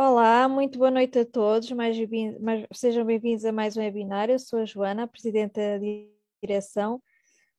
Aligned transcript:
Olá, 0.00 0.48
muito 0.48 0.78
boa 0.78 0.92
noite 0.92 1.18
a 1.18 1.24
todos. 1.26 1.72
Mais, 1.72 1.96
mais, 2.38 2.64
sejam 2.72 3.04
bem-vindos 3.04 3.44
a 3.44 3.50
mais 3.50 3.76
um 3.76 3.80
webinar. 3.80 4.30
Eu 4.30 4.38
sou 4.38 4.60
a 4.60 4.64
Joana, 4.64 5.02
a 5.02 5.06
Presidente 5.08 5.54
da 5.54 5.76
Direção. 6.40 7.02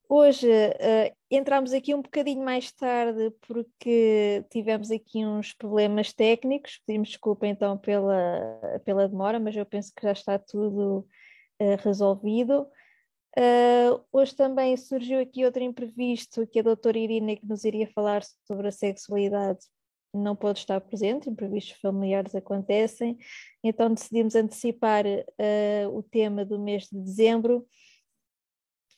Hoje 0.07 0.47
uh, 0.47 1.13
entramos 1.29 1.73
aqui 1.73 1.93
um 1.93 2.01
bocadinho 2.01 2.41
mais 2.41 2.71
tarde 2.71 3.29
porque 3.45 4.45
tivemos 4.49 4.89
aqui 4.89 5.25
uns 5.25 5.51
problemas 5.53 6.13
técnicos. 6.13 6.79
Pedimos 6.85 7.09
desculpa 7.09 7.45
então 7.45 7.77
pela, 7.77 8.79
pela 8.85 9.09
demora, 9.09 9.37
mas 9.37 9.53
eu 9.57 9.65
penso 9.65 9.91
que 9.93 10.03
já 10.03 10.13
está 10.13 10.39
tudo 10.39 11.05
uh, 11.61 11.75
resolvido. 11.83 12.61
Uh, 13.37 14.01
hoje 14.13 14.33
também 14.33 14.77
surgiu 14.77 15.19
aqui 15.19 15.43
outro 15.43 15.61
imprevisto 15.61 16.47
que 16.47 16.61
a 16.61 16.63
doutora 16.63 16.97
Irina 16.97 17.35
que 17.35 17.45
nos 17.45 17.65
iria 17.65 17.91
falar 17.93 18.23
sobre 18.47 18.69
a 18.69 18.71
sexualidade 18.71 19.59
não 20.13 20.35
pôde 20.35 20.59
estar 20.59 20.79
presente, 20.81 21.29
imprevistos 21.29 21.79
familiares 21.79 22.33
acontecem, 22.33 23.17
então 23.63 23.93
decidimos 23.93 24.35
antecipar 24.35 25.05
uh, 25.05 25.97
o 25.97 26.01
tema 26.01 26.43
do 26.43 26.59
mês 26.59 26.87
de 26.91 26.99
dezembro 26.99 27.67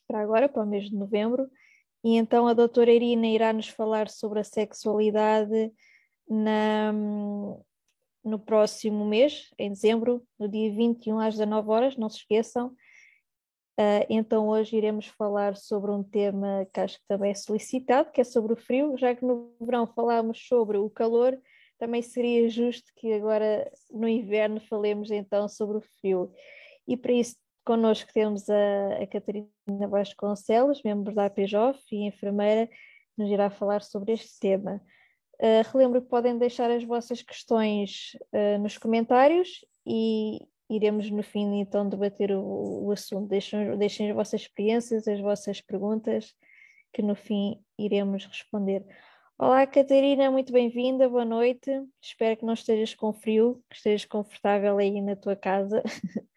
para 0.08 0.22
agora, 0.22 0.50
para 0.50 0.64
o 0.64 0.68
mês 0.68 0.90
de 0.90 0.96
novembro, 0.96 1.50
e 2.04 2.18
então 2.18 2.48
a 2.48 2.54
doutora 2.54 2.92
Irina 2.92 3.28
irá 3.28 3.54
nos 3.54 3.68
falar 3.68 4.10
sobre 4.10 4.40
a 4.40 4.44
sexualidade 4.44 5.72
na, 6.28 6.94
no 8.24 8.40
próximo 8.40 9.06
mês, 9.06 9.50
em 9.58 9.70
dezembro, 9.70 10.26
no 10.40 10.48
dia 10.48 10.74
21 10.74 11.20
às 11.20 11.36
19 11.36 11.70
horas, 11.70 11.98
não 11.98 12.10
se 12.10 12.18
esqueçam, 12.18 12.76
Uh, 13.80 14.06
então 14.10 14.48
hoje 14.50 14.76
iremos 14.76 15.08
falar 15.08 15.56
sobre 15.56 15.92
um 15.92 16.04
tema 16.04 16.68
que 16.74 16.80
acho 16.80 17.00
que 17.00 17.08
também 17.08 17.32
é 17.32 17.36
solicitado, 17.36 18.12
que 18.12 18.22
é 18.22 18.24
sobre 18.24 18.54
o 18.54 18.58
frio, 18.58 18.98
já 18.98 19.16
que 19.16 19.26
no 19.26 19.56
verão 19.60 19.88
falámos 19.88 20.46
sobre 20.46 20.78
o 20.78 20.90
calor, 20.90 21.38
também 21.80 22.02
seria 22.02 22.48
justo 22.50 22.92
que 22.96 23.12
agora 23.14 23.72
no 23.90 24.08
inverno 24.08 24.60
falemos 24.62 25.10
então 25.10 25.48
sobre 25.48 25.78
o 25.78 25.82
frio. 26.00 26.32
E 26.88 26.96
para 26.96 27.14
isso 27.14 27.36
connosco 27.66 28.12
temos 28.14 28.50
a, 28.50 29.02
a 29.02 29.08
Catarina 29.08 29.88
Vasconcelos, 29.90 30.82
membro 30.84 31.14
da 31.16 31.26
APJOF 31.26 31.80
e 31.92 32.08
enfermeira, 32.08 32.68
que 32.68 32.74
nos 33.18 33.32
irá 33.32 33.50
falar 33.50 33.82
sobre 33.82 34.14
este 34.14 34.40
tema. 34.40 34.82
Uh, 35.40 35.66
relembro 35.72 36.02
que 36.04 36.08
podem 36.08 36.38
deixar 36.38 36.70
as 36.70 36.84
vossas 36.84 37.24
questões 37.24 38.16
uh, 38.32 38.60
nos 38.62 38.78
comentários 38.78 39.66
e, 39.88 40.48
iremos 40.72 41.10
no 41.12 41.22
fim 41.22 41.60
então 41.60 41.88
debater 41.88 42.32
o, 42.32 42.86
o 42.86 42.92
assunto. 42.92 43.28
Deixem, 43.28 43.78
deixem 43.78 44.10
as 44.10 44.16
vossas 44.16 44.42
experiências, 44.42 45.08
as 45.08 45.20
vossas 45.20 45.62
perguntas, 45.62 46.34
que 46.94 47.02
no 47.02 47.16
fim 47.16 47.62
iremos 47.78 48.26
responder. 48.26 48.86
Olá, 49.38 49.66
Catarina, 49.68 50.32
muito 50.32 50.54
bem-vinda, 50.54 51.10
boa 51.10 51.26
noite. 51.26 51.70
Espero 52.02 52.38
que 52.38 52.46
não 52.46 52.54
estejas 52.54 52.94
com 52.96 53.12
frio, 53.12 53.62
que 53.70 53.76
estejas 53.76 54.06
confortável 54.06 54.78
aí 54.78 55.02
na 55.02 55.16
tua 55.16 55.36
casa. 55.36 55.84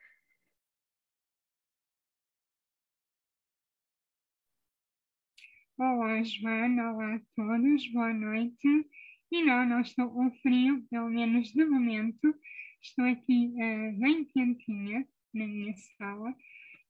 Olá, 5.78 6.22
Joana, 6.22 6.92
olá 6.92 7.16
a 7.16 7.20
todos, 7.34 7.92
boa 7.92 8.12
noite. 8.12 8.88
E 9.30 9.42
não, 9.42 9.66
não 9.66 9.80
estou 9.80 10.08
com 10.08 10.30
frio, 10.40 10.84
pelo 10.88 11.10
menos 11.10 11.48
de 11.48 11.64
momento. 11.64 12.34
Estou 12.84 13.06
aqui 13.06 13.46
uh, 13.46 13.98
bem 13.98 14.26
quentinha 14.26 15.08
na 15.32 15.46
minha 15.46 15.74
sala. 15.96 16.36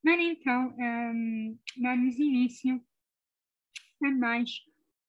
Mas 0.03 0.21
então, 0.21 0.75
um, 0.77 1.57
damos 1.77 2.19
início 2.19 2.85
a 4.03 4.11
mais 4.11 4.51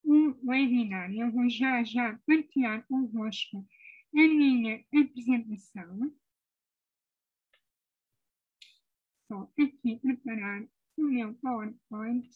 um 0.04 0.36
webinar. 0.48 1.12
Eu 1.12 1.32
vou 1.32 1.50
já 1.50 1.84
já 1.84 2.16
partilhar 2.28 2.86
convosco 2.88 3.68
a 4.14 4.18
minha 4.28 4.86
apresentação. 4.94 6.16
Só 9.28 9.52
aqui 9.60 10.00
preparar 10.00 10.68
o 10.98 11.02
meu 11.02 11.34
PowerPoint. 11.34 12.30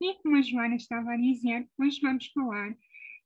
E 0.00 0.14
como 0.22 0.36
a 0.36 0.42
Joana 0.42 0.74
estava 0.74 1.12
a 1.12 1.16
dizer, 1.16 1.70
hoje 1.78 2.00
vamos 2.00 2.26
falar 2.32 2.76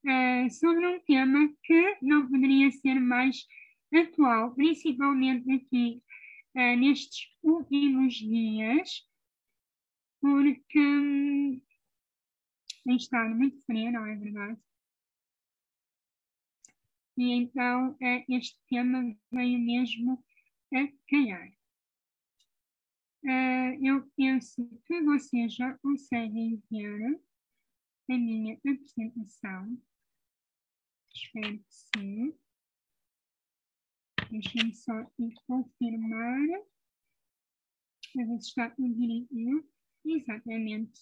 uh, 0.07 0.51
sobre 0.51 0.87
um 0.87 1.01
tema 1.01 1.53
que 1.63 1.99
não 2.01 2.29
poderia 2.29 2.71
ser 2.71 2.95
mais 2.95 3.47
atual, 3.93 4.55
principalmente 4.55 5.51
aqui 5.51 6.03
uh, 6.55 6.77
nestes 6.77 7.29
últimos 7.43 8.15
dias, 8.15 9.07
porque 10.21 10.79
um, 10.79 11.61
tem 12.85 12.97
estado 12.97 13.35
muito 13.35 13.61
frio, 13.65 13.93
não 13.93 14.07
é 14.07 14.17
verdade? 14.17 14.61
E 17.17 17.33
então 17.33 17.93
uh, 17.93 18.25
este 18.29 18.59
tema 18.69 19.17
veio 19.33 19.59
mesmo 19.59 20.23
a 20.75 20.89
calhar. 21.09 21.53
Uh, 23.25 23.85
eu 23.85 24.09
penso 24.17 24.65
que 24.87 25.03
vocês 25.03 25.55
já 25.55 25.77
conseguem 25.79 26.63
ver 26.71 27.21
a 28.09 28.17
minha 28.17 28.55
apresentação. 28.55 29.77
Espero 31.17 31.65
sim. 31.71 32.39
Deixem-me 34.31 34.75
só 34.75 34.93
confirmar. 35.47 36.49
A 38.19 38.25
ver 38.25 38.41
se 38.41 38.49
está 38.49 38.69
tudo 38.71 38.95
direitinho. 38.95 39.67
Exatamente. 40.05 41.01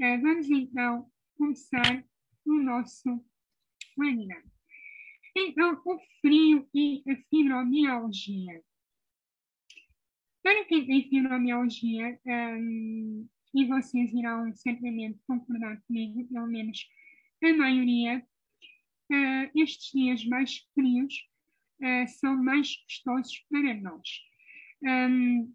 Uh, 0.00 0.20
vamos 0.20 0.50
então 0.50 1.08
começar 1.36 2.04
o 2.44 2.52
nosso 2.54 3.24
webinar. 3.96 4.42
Então, 5.36 5.80
o 5.84 5.98
frio 6.20 6.68
e 6.74 7.04
a 7.08 7.16
fibromialgia. 7.30 8.64
Para 10.42 10.64
quem 10.64 10.84
tem 10.84 11.08
fibromialgia, 11.08 12.20
um, 12.26 13.28
e 13.54 13.66
vocês 13.66 14.12
irão 14.12 14.52
certamente 14.56 15.20
concordar 15.26 15.80
comigo, 15.82 16.26
pelo 16.28 16.48
menos 16.48 16.86
a 17.44 17.52
maioria, 17.54 18.26
uh, 19.12 19.50
estes 19.54 19.92
dias 19.92 20.24
mais 20.24 20.58
frios 20.74 21.14
uh, 21.80 22.08
são 22.08 22.42
mais 22.42 22.76
custosos 22.84 23.44
para 23.50 23.74
nós. 23.74 24.08
Um, 24.82 25.54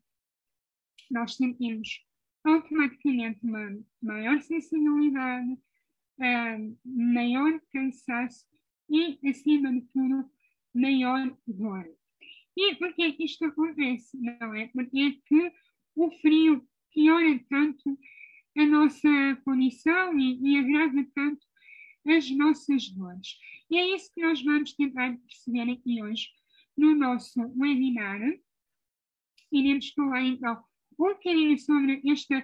nós 1.09 1.35
sentimos 1.35 2.05
automaticamente 2.43 3.39
uma 3.43 3.77
maior 4.01 4.41
sensibilidade, 4.41 5.51
uh, 5.51 6.77
maior 6.85 7.59
cansaço 7.73 8.45
e, 8.89 9.19
acima 9.27 9.73
de 9.73 9.81
tudo, 9.93 10.29
maior 10.73 11.35
dor. 11.47 11.85
E 12.55 12.75
por 12.75 12.93
que 12.93 13.15
isto 13.19 13.45
acontece? 13.45 14.17
Não 14.17 14.55
é? 14.55 14.67
Porque 14.67 14.99
é 14.99 15.11
que 15.11 15.53
o 15.95 16.11
frio 16.11 16.67
piora 16.93 17.39
tanto 17.49 17.97
a 18.57 18.65
nossa 18.65 19.09
condição 19.45 20.17
e, 20.17 20.39
e 20.41 20.57
agrava 20.57 21.05
tanto 21.13 21.46
as 22.09 22.29
nossas 22.31 22.89
dores. 22.89 23.37
E 23.69 23.77
é 23.77 23.95
isso 23.95 24.11
que 24.13 24.21
nós 24.21 24.41
vamos 24.43 24.73
tentar 24.73 25.17
perceber 25.17 25.71
aqui 25.71 26.01
hoje 26.01 26.29
no 26.75 26.95
nosso 26.95 27.41
webinar. 27.57 28.19
Iremos 29.51 29.89
falar 29.91 30.23
então 30.23 30.63
um 30.99 31.09
bocadinho 31.09 31.57
sobre 31.59 32.01
este, 32.05 32.35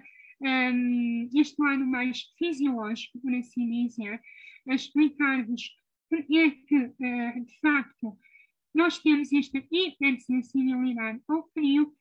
um, 0.42 1.30
este 1.34 1.62
lado 1.62 1.86
mais 1.86 2.22
fisiológico, 2.38 3.20
por 3.20 3.34
assim 3.34 3.88
dizer, 3.88 4.22
explicar-vos 4.68 5.62
porque 6.10 6.38
é 6.38 6.52
que, 6.52 6.76
uh, 6.76 7.46
de 7.46 7.60
facto, 7.60 8.18
nós 8.74 9.00
temos 9.00 9.34
esta 9.34 9.64
hipersensibilidade 9.72 11.20
ao 11.28 11.48
frio 11.50 11.92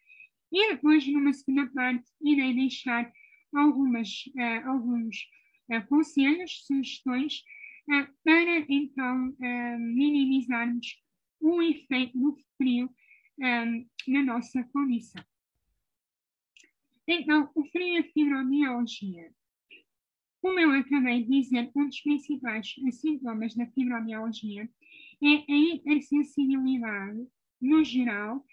e 0.51 0.75
depois, 0.75 1.07
numa 1.07 1.33
segunda 1.33 1.67
parte, 1.69 2.05
irei 2.21 2.55
deixar 2.55 3.11
algumas, 3.55 4.25
uh, 4.37 4.69
alguns 4.69 5.17
conselhos, 5.89 6.65
sugestões 6.67 7.43
uh, 7.89 8.07
para 8.25 8.67
então 8.69 9.35
minimizarmos 9.79 11.03
o 11.41 11.61
efeito 11.63 12.17
do 12.19 12.37
frio 12.57 12.89
um, 13.39 13.87
na 14.09 14.23
nossa 14.23 14.63
condição. 14.73 15.25
Então, 17.07 17.51
o 17.55 17.65
frio 17.67 17.97
e 17.97 17.99
a 17.99 18.05
fibromialgia. 18.05 19.33
Como 20.41 20.59
eu 20.59 20.71
acabei 20.73 21.25
de 21.25 21.41
dizer, 21.41 21.71
um 21.75 21.87
dos 21.87 22.01
principais 22.01 22.75
sintomas 22.93 23.55
da 23.55 23.67
fibromialgia 23.67 24.69
é 25.23 25.53
a 25.53 25.57
hipersensibilidade, 25.57 27.27
no 27.61 27.85
geral, 27.85 28.45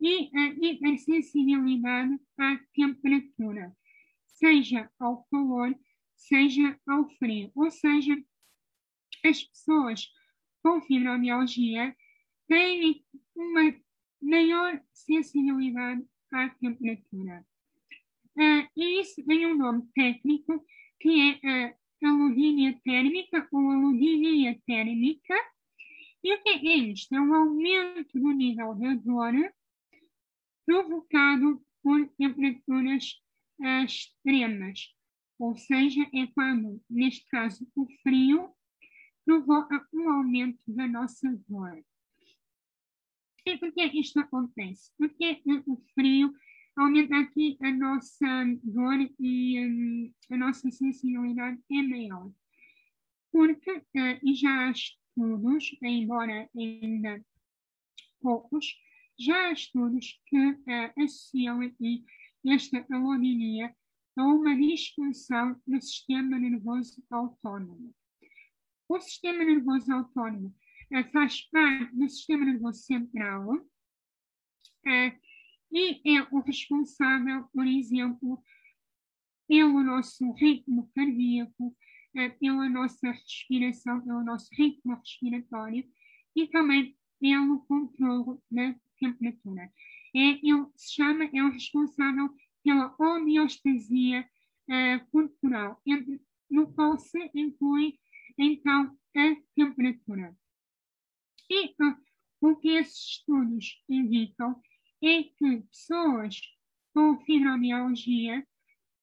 e 0.00 0.30
a 0.34 0.46
hipersensibilidade 0.48 2.18
à 2.38 2.58
temperatura, 2.74 3.74
seja 4.26 4.90
ao 4.98 5.24
calor, 5.30 5.74
seja 6.16 6.78
ao 6.86 7.08
frio. 7.10 7.50
Ou 7.54 7.70
seja, 7.70 8.16
as 9.24 9.42
pessoas 9.42 10.08
com 10.62 10.80
fibromialgia 10.82 11.94
têm 12.48 13.04
uma 13.34 13.74
maior 14.20 14.82
sensibilidade 14.92 16.04
à 16.32 16.48
temperatura. 16.50 17.46
Uh, 18.36 18.68
e 18.76 19.00
isso 19.00 19.24
tem 19.24 19.46
um 19.46 19.56
nome 19.56 19.88
técnico 19.94 20.64
que 21.00 21.38
é 21.42 21.64
a 22.04 22.08
alodínia 22.08 22.78
térmica 22.84 23.48
ou 23.52 23.70
alodinia 23.70 24.60
térmica. 24.66 25.34
E 26.22 26.34
o 26.34 26.42
que 26.42 26.48
é 26.48 26.76
isto? 26.76 27.14
É 27.14 27.20
um 27.20 27.34
aumento 27.34 28.18
do 28.18 28.32
nível 28.32 28.74
da 28.74 28.94
dor 28.94 29.32
provocado 30.66 31.62
por 31.82 32.08
temperaturas 32.18 33.22
uh, 33.60 33.84
extremas. 33.84 34.95
Ou 35.38 35.56
seja, 35.56 36.02
é 36.14 36.26
quando, 36.28 36.82
neste 36.88 37.26
caso, 37.28 37.68
o 37.74 37.86
frio 38.02 38.50
provoca 39.24 39.86
um 39.92 40.08
aumento 40.10 40.60
da 40.66 40.86
nossa 40.86 41.30
dor. 41.48 41.84
E 43.44 43.56
por 43.58 43.72
que 43.72 43.84
isto 43.98 44.18
acontece? 44.18 44.90
Porque 44.96 45.42
o 45.66 45.76
frio 45.94 46.32
aumenta 46.76 47.16
aqui 47.18 47.56
a 47.62 47.70
nossa 47.72 48.26
dor 48.62 48.98
e 49.18 49.66
um, 49.66 50.12
a 50.30 50.36
nossa 50.36 50.70
sensibilidade 50.70 51.60
é 51.70 51.82
maior. 51.82 52.30
Porque, 53.30 53.70
uh, 53.70 54.18
e 54.22 54.34
já 54.34 54.66
há 54.66 54.70
estudos, 54.70 55.76
embora 55.82 56.48
ainda 56.56 57.24
poucos, 58.20 58.76
já 59.18 59.48
há 59.48 59.52
estudos 59.52 60.20
que 60.26 60.38
uh, 60.38 61.04
associam 61.04 61.60
aqui 61.60 62.04
esta 62.46 62.84
alodinia 62.90 63.74
a 64.16 64.24
uma 64.24 64.56
disfunção 64.56 65.60
no 65.66 65.80
sistema 65.80 66.38
nervoso 66.38 67.02
autónomo. 67.10 67.94
O 68.88 68.98
sistema 68.98 69.44
nervoso 69.44 69.92
autónomo 69.92 70.54
uh, 70.92 71.12
faz 71.12 71.42
parte 71.50 71.94
do 71.94 72.08
sistema 72.08 72.44
nervoso 72.46 72.80
central 72.80 73.54
uh, 73.54 73.66
e 75.70 76.16
é 76.16 76.22
o 76.30 76.40
responsável, 76.40 77.44
por 77.52 77.66
exemplo, 77.66 78.42
pelo 79.46 79.82
nosso 79.82 80.32
ritmo 80.32 80.90
cardíaco, 80.94 81.66
uh, 81.66 82.38
pela 82.38 82.68
nossa 82.70 83.10
respiração, 83.10 84.00
pelo 84.00 84.24
nosso 84.24 84.48
ritmo 84.54 84.94
respiratório 84.94 85.86
e 86.34 86.46
também 86.46 86.96
pelo 87.20 87.60
controle 87.66 88.38
da 88.50 88.74
temperatura. 88.98 89.70
É, 90.14 90.18
ele 90.18 90.66
se 90.76 90.94
chama, 90.94 91.24
é 91.24 91.42
o 91.42 91.50
responsável 91.50 92.34
pela 92.66 92.92
homeostasia 92.98 94.28
corporal, 95.12 95.80
entre, 95.86 96.20
no 96.50 96.72
qual 96.72 96.98
se 96.98 97.30
inclui 97.32 97.96
então 98.36 98.98
a 99.16 99.36
temperatura. 99.54 100.36
E 101.48 101.66
uh, 101.80 101.96
o 102.40 102.56
que 102.56 102.70
esses 102.70 102.98
estudos 102.98 103.80
indicam 103.88 104.60
é 105.00 105.22
que 105.22 105.62
pessoas 105.70 106.40
com 106.92 107.20
fibromialgia 107.20 108.44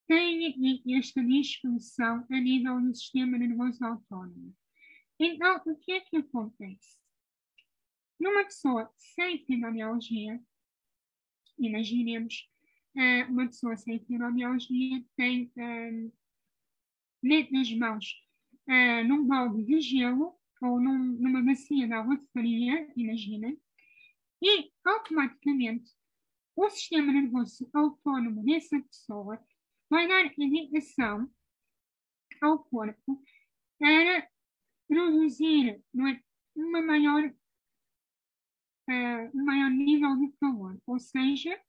têm 0.07 0.83
esta 0.98 1.24
disfunção 1.24 2.27
a 2.30 2.39
nível 2.42 2.81
do 2.81 2.94
sistema 2.94 3.38
nervoso 3.38 3.86
autónomo. 3.86 4.54
Então, 5.18 5.62
o 5.65 5.75
que 5.77 5.94
é 5.94 6.01
que 6.01 6.18
acontece? 6.18 6.98
Numa 8.19 8.44
pessoa 8.44 8.92
sem 8.98 9.45
fibromialgia, 9.45 10.38
imaginemos 11.57 12.51
uh, 12.95 13.31
uma 13.31 13.47
pessoa 13.47 13.75
sem 13.75 13.99
fibromialgia 13.99 15.03
tem 15.15 15.51
uh, 15.57 16.13
nas 17.23 17.71
mãos 17.73 18.05
uh, 18.67 19.07
num 19.07 19.25
balde 19.25 19.63
de 19.63 19.81
gelo 19.81 20.37
ou 20.61 20.79
num, 20.79 20.97
numa 20.97 21.43
bacia 21.43 21.87
de 21.87 21.93
água 21.93 22.17
fria, 22.31 22.91
imagina, 22.95 23.55
e 24.41 24.71
automaticamente 24.85 25.91
o 26.55 26.69
sistema 26.69 27.11
nervoso 27.11 27.69
autónomo 27.73 28.43
dessa 28.43 28.79
pessoa 28.79 29.43
vai 29.89 30.07
dar 30.07 30.31
indicação 30.37 31.29
ao 32.41 32.59
corpo 32.65 33.21
para 33.79 34.29
produzir 34.87 35.69
é, 35.69 35.81
uma 36.55 36.81
maior, 36.81 37.25
uh, 37.25 37.33
um 39.33 39.45
maior 39.45 39.71
nível 39.71 40.15
de 40.17 40.31
calor. 40.39 40.79
Ou 40.85 40.99
seja, 40.99 41.59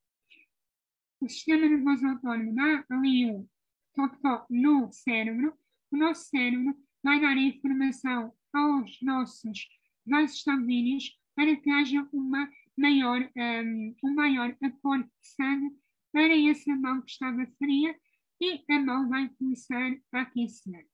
o 1.25 1.29
sistema 1.29 1.67
nervoso 1.67 2.07
autónomo 2.07 2.55
dá 2.55 2.85
ali 2.91 3.31
um 3.31 3.49
toque-toque 3.95 4.53
no 4.53 4.93
cérebro, 4.93 5.57
o 5.91 5.97
nosso 5.97 6.29
cérebro 6.29 6.77
vai 7.03 7.19
dar 7.19 7.37
a 7.37 7.41
informação 7.41 8.35
aos 8.53 9.01
nossos 9.01 9.69
vasos 10.07 10.43
sanguíneos 10.43 11.19
para 11.35 11.57
que 11.57 11.71
haja 11.71 12.07
uma 12.13 12.51
maior, 12.77 13.31
um, 13.37 13.97
um 14.05 14.15
maior 14.15 14.55
aporte 14.63 15.09
de 15.09 15.29
sangue 15.29 15.75
para 16.13 16.37
essa 16.37 16.77
mão 16.77 17.01
que 17.01 17.11
estava 17.11 17.47
fria 17.59 17.99
e 18.41 18.63
a 18.71 18.79
mão 18.81 19.09
vai 19.09 19.29
começar 19.39 19.97
a 20.13 20.21
aquecer. 20.21 20.87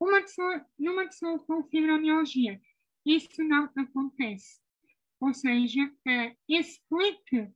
Uma 0.00 0.22
pessoa, 0.22 0.66
numa 0.76 1.04
pessoa 1.04 1.38
com 1.38 1.62
fibromialgia, 1.68 2.60
isso 3.04 3.42
não 3.44 3.70
acontece. 3.76 4.60
Ou 5.20 5.32
seja, 5.32 5.90
esse 6.48 6.80
clique 6.88 7.48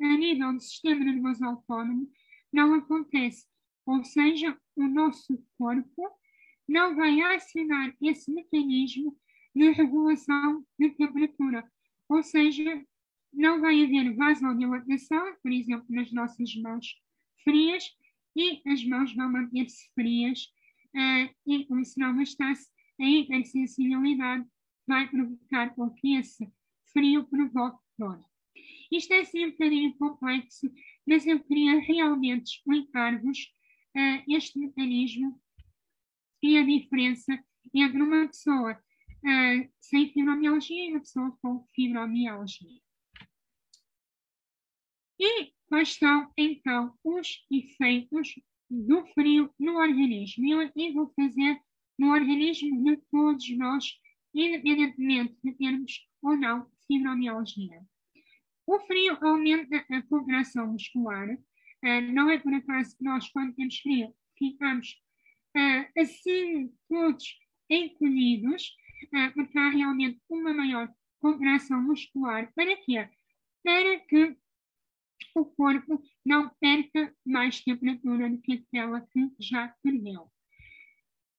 a 0.00 0.16
nível 0.16 0.52
do 0.52 0.60
sistema 0.60 1.04
nervoso 1.04 1.44
autónomo 1.44 2.10
não 2.52 2.74
acontece. 2.74 3.46
Ou 3.86 4.04
seja, 4.04 4.56
o 4.76 4.86
nosso 4.86 5.42
corpo 5.58 6.10
não 6.66 6.96
vai 6.96 7.20
acionar 7.20 7.94
esse 8.00 8.30
mecanismo 8.32 9.16
de 9.54 9.70
regulação 9.70 10.64
de 10.78 10.90
temperatura. 10.90 11.70
Ou 12.08 12.22
seja, 12.22 12.84
não 13.32 13.60
vai 13.60 13.82
haver 13.82 14.14
vasodilatação, 14.14 15.36
por 15.42 15.52
exemplo, 15.52 15.86
nas 15.88 16.12
nossas 16.12 16.54
mãos 16.56 16.94
frias, 17.42 17.84
e 18.36 18.62
as 18.66 18.84
mãos 18.84 19.14
vão 19.14 19.30
manter-se 19.30 19.88
frias, 19.94 20.46
uh, 20.94 21.34
e 21.46 21.64
como 21.66 21.84
se 21.84 21.98
não 22.00 22.16
bastasse, 22.16 22.68
a 23.00 23.04
hipersensibilidade 23.04 24.46
vai 24.86 25.08
provocar 25.08 25.74
com 25.74 25.90
que 25.90 26.16
esse 26.16 26.50
frio 26.92 27.24
provoque 27.24 27.78
dor. 27.98 28.20
Isto 28.90 29.12
é 29.12 29.22
um 29.46 29.50
bocadinho 29.50 29.94
complexo, 29.96 30.70
mas 31.06 31.26
eu 31.26 31.40
queria 31.40 31.80
realmente 31.80 32.56
explicar-vos 32.56 33.38
uh, 33.96 34.32
este 34.32 34.58
mecanismo 34.58 35.40
e 36.42 36.58
a 36.58 36.64
diferença 36.64 37.42
entre 37.72 38.02
uma 38.02 38.26
pessoa 38.26 38.72
uh, 38.74 39.72
sem 39.80 40.12
fibromialgia 40.12 40.86
e 40.86 40.90
uma 40.90 41.00
pessoa 41.00 41.36
com 41.40 41.66
fibromialgia. 41.74 42.80
E 45.18 45.52
quais 45.66 45.94
são, 45.94 46.30
então, 46.36 46.96
os 47.02 47.46
efeitos 47.50 48.34
do 48.68 49.06
frio 49.14 49.50
no 49.58 49.76
organismo? 49.76 50.46
Eu 50.46 50.60
aqui 50.60 50.92
vou 50.92 51.12
fazer 51.14 51.60
no 51.98 52.12
organismo 52.12 52.84
de 52.84 52.96
todos 53.10 53.48
nós, 53.56 53.84
independentemente 54.34 55.36
de 55.42 55.52
termos 55.52 56.06
ou 56.22 56.36
não 56.36 56.68
fibromialgia. 56.86 57.86
O 58.66 58.80
frio 58.80 59.18
aumenta 59.20 59.84
a 59.90 60.02
contração 60.02 60.66
muscular. 60.68 61.28
Uh, 61.30 62.12
não 62.12 62.30
é 62.30 62.38
por 62.38 62.52
acaso 62.54 62.96
que 62.96 63.04
nós, 63.04 63.28
quando 63.30 63.54
temos 63.54 63.78
frio, 63.78 64.14
ficamos 64.38 65.00
uh, 65.56 66.00
assim 66.00 66.72
todos 66.88 67.38
encolhidos, 67.68 68.74
uh, 69.14 69.32
porque 69.34 69.58
há 69.58 69.68
realmente 69.70 70.20
uma 70.28 70.54
maior 70.54 70.92
contração 71.20 71.82
muscular. 71.82 72.50
Para 72.54 72.76
quê? 72.78 73.08
Para 73.62 74.00
que 74.00 74.36
o 75.34 75.44
corpo 75.44 76.02
não 76.24 76.48
perca 76.60 77.14
mais 77.24 77.60
temperatura 77.60 78.30
do 78.30 78.38
que 78.40 78.52
aquela 78.52 79.00
que 79.00 79.30
já 79.38 79.68
perdeu. 79.82 80.30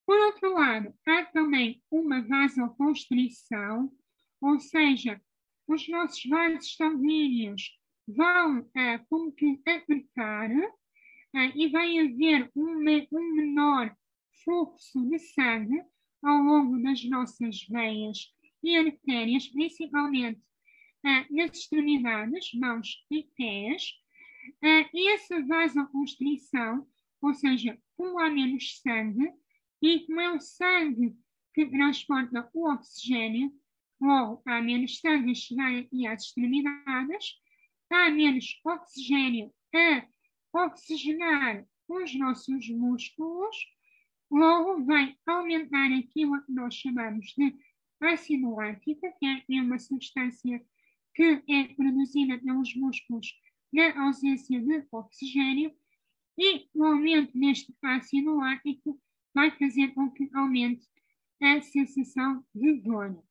Por 0.05 0.20
outro 0.20 0.53
lado, 0.53 0.94
há 1.08 1.25
também 1.25 1.82
uma 1.89 2.22
vasoconstrição, 2.22 3.91
ou 4.39 4.60
seja, 4.60 5.20
os 5.67 5.88
nossos 5.88 6.24
vasos 6.25 6.75
sanguíneos 6.75 7.77
vão 8.07 8.60
uh, 8.60 9.05
como 9.10 9.31
que 9.31 9.60
apertar 9.67 10.51
uh, 10.51 11.51
e 11.55 11.67
vai 11.69 11.98
haver 12.00 12.51
um, 12.55 12.84
um 13.12 13.36
menor 13.36 13.95
fluxo 14.43 15.01
de 15.10 15.19
sangue 15.19 15.81
ao 16.22 16.38
longo 16.38 16.81
das 16.81 17.03
nossas 17.05 17.65
veias 17.67 18.34
e 18.63 18.75
artérias, 18.75 19.48
principalmente 19.48 20.41
nas 21.29 21.55
extremidades, 21.55 22.51
mãos 22.55 23.05
e 23.12 23.24
pés. 23.38 23.91
Uh, 24.63 24.89
e 24.93 25.13
essa 25.13 25.43
vasoconstrição, 25.45 26.88
ou 27.22 27.34
seja, 27.34 27.77
como 27.95 28.19
há 28.19 28.29
menos 28.29 28.81
sangue, 28.81 29.31
e 29.81 30.00
como 30.05 30.19
é 30.19 30.31
o 30.31 30.39
sangue 30.39 31.15
que 31.53 31.65
transporta 31.67 32.50
o 32.53 32.72
oxigênio, 32.72 33.51
ou 34.02 34.42
há 34.46 34.62
menos 34.62 35.00
sangue 35.00 35.32
a 35.32 35.36
chegar 35.36 35.75
aqui 35.75 36.08
às 36.08 36.24
extremidades, 36.24 37.36
há 37.90 38.10
menos 38.10 38.60
oxigênio 38.66 39.54
a 39.74 40.08
oxigenar 40.66 41.66
os 41.88 42.16
nossos 42.16 42.70
músculos, 42.70 43.56
logo 44.32 44.86
vai 44.86 45.16
aumentar 45.25 45.92
aquilo 45.94 46.42
que 46.44 46.52
nós 46.52 46.74
chamamos 46.75 47.34
de 47.38 47.56
ácido 48.02 48.56
lático, 48.56 49.02
que 49.20 49.56
é 49.56 49.62
uma 49.62 49.80
substância 49.80 50.64
que 51.14 51.44
é 51.48 51.64
produzida 51.75 52.38
pelos 52.40 52.75
músculos 52.75 53.28
na 53.72 54.06
ausência 54.06 54.60
de 54.62 54.86
oxigênio, 54.92 55.74
e 56.38 56.68
o 56.74 56.84
aumento 56.84 57.38
deste 57.38 57.74
ácido 57.82 58.36
lático 58.36 59.00
vai 59.34 59.52
fazer 59.52 59.94
com 59.94 60.10
que 60.12 60.30
aumente 60.34 60.86
a 61.42 61.62
sensação 61.62 62.46
de 62.54 62.82
dor. 62.82 63.25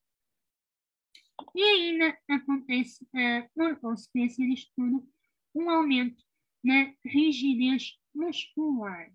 E 1.54 1.62
ainda 1.62 2.18
acontece, 2.28 3.04
uh, 3.04 3.48
por 3.54 3.78
consequência 3.80 4.46
disto 4.46 4.70
tudo, 4.76 5.08
um 5.54 5.70
aumento 5.70 6.22
na 6.62 6.92
rigidez 7.04 7.98
muscular. 8.14 9.12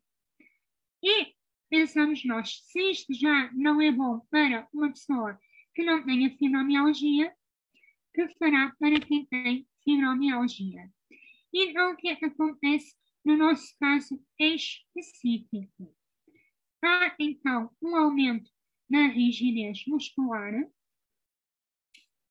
E 1.03 1.33
pensamos 1.69 2.24
nós, 2.25 2.62
se 2.65 2.91
isto 2.91 3.13
já 3.13 3.51
não 3.53 3.81
é 3.81 3.91
bom 3.91 4.19
para 4.31 4.67
uma 4.74 4.89
pessoa 4.89 5.39
que 5.74 5.83
não 5.83 6.03
tenha 6.03 6.36
fibromialgia, 6.38 7.33
que 8.13 8.27
fará 8.38 8.75
para 8.79 9.00
quem 9.00 9.25
tem 9.25 9.67
fibromialgia? 9.83 10.91
Então, 11.53 11.93
o 11.93 11.95
que 11.95 12.09
é 12.09 12.15
que 12.15 12.25
acontece 12.25 12.95
no 13.25 13.38
nosso 13.38 13.75
caso 13.79 14.21
específico? 14.38 15.95
Há, 16.83 17.15
então, 17.19 17.71
um 17.81 17.95
aumento 17.95 18.50
na 18.89 19.07
rigidez 19.07 19.83
muscular, 19.88 20.53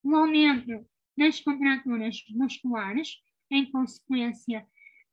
um 0.05 0.17
aumento 0.17 0.87
nas 1.17 1.41
contraturas 1.41 2.25
musculares, 2.31 3.17
em 3.51 3.71
consequência 3.71 4.67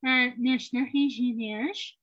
uh, 0.03 0.41
desta 0.41 0.81
rigidez. 0.81 1.97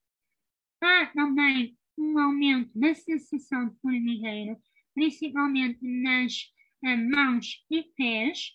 Há 0.81 1.07
também 1.07 1.77
um 1.97 2.17
aumento 2.19 2.71
da 2.77 2.93
sensação 2.93 3.69
de 3.69 3.79
formigueiro, 3.79 4.57
principalmente 4.93 5.79
nas 5.81 6.51
uh, 6.83 7.09
mãos 7.15 7.65
e 7.69 7.83
pés. 7.95 8.51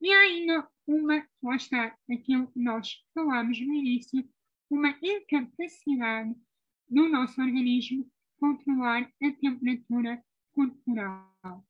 E 0.00 0.12
ainda 0.12 0.68
uma, 0.86 1.26
lá 1.42 1.56
está 1.56 1.96
aquilo 2.10 2.50
que 2.52 2.60
nós 2.60 3.04
falámos 3.12 3.60
no 3.60 3.74
início, 3.74 4.26
uma 4.70 4.96
incapacidade 5.02 6.34
do 6.88 7.08
nosso 7.08 7.40
organismo 7.40 8.08
controlar 8.38 9.10
a 9.22 9.30
temperatura 9.32 10.22
corporal. 10.52 11.66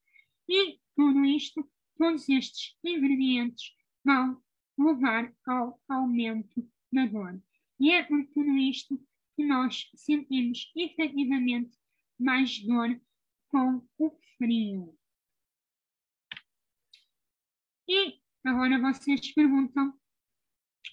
E 0.49 0.78
tudo 0.95 1.25
isto, 1.25 1.68
todos 1.99 2.28
estes 2.28 2.76
ingredientes 2.85 3.73
vão 4.05 4.40
levar 4.78 5.35
ao 5.47 5.81
aumento 5.88 6.67
da 6.93 7.07
dor. 7.07 7.43
E 7.81 7.90
é 7.90 8.02
por 8.05 8.25
tudo 8.28 8.57
isto 8.57 8.99
que 9.37 9.45
nós 9.45 9.90
sentimos 9.95 10.73
efetivamente 10.75 11.76
mais 12.19 12.59
dor 12.64 13.00
com 13.49 13.87
o 13.99 14.11
frio. 14.37 14.99
E 17.88 18.21
agora 18.45 18.81
vocês 18.81 19.33
perguntam 19.33 19.93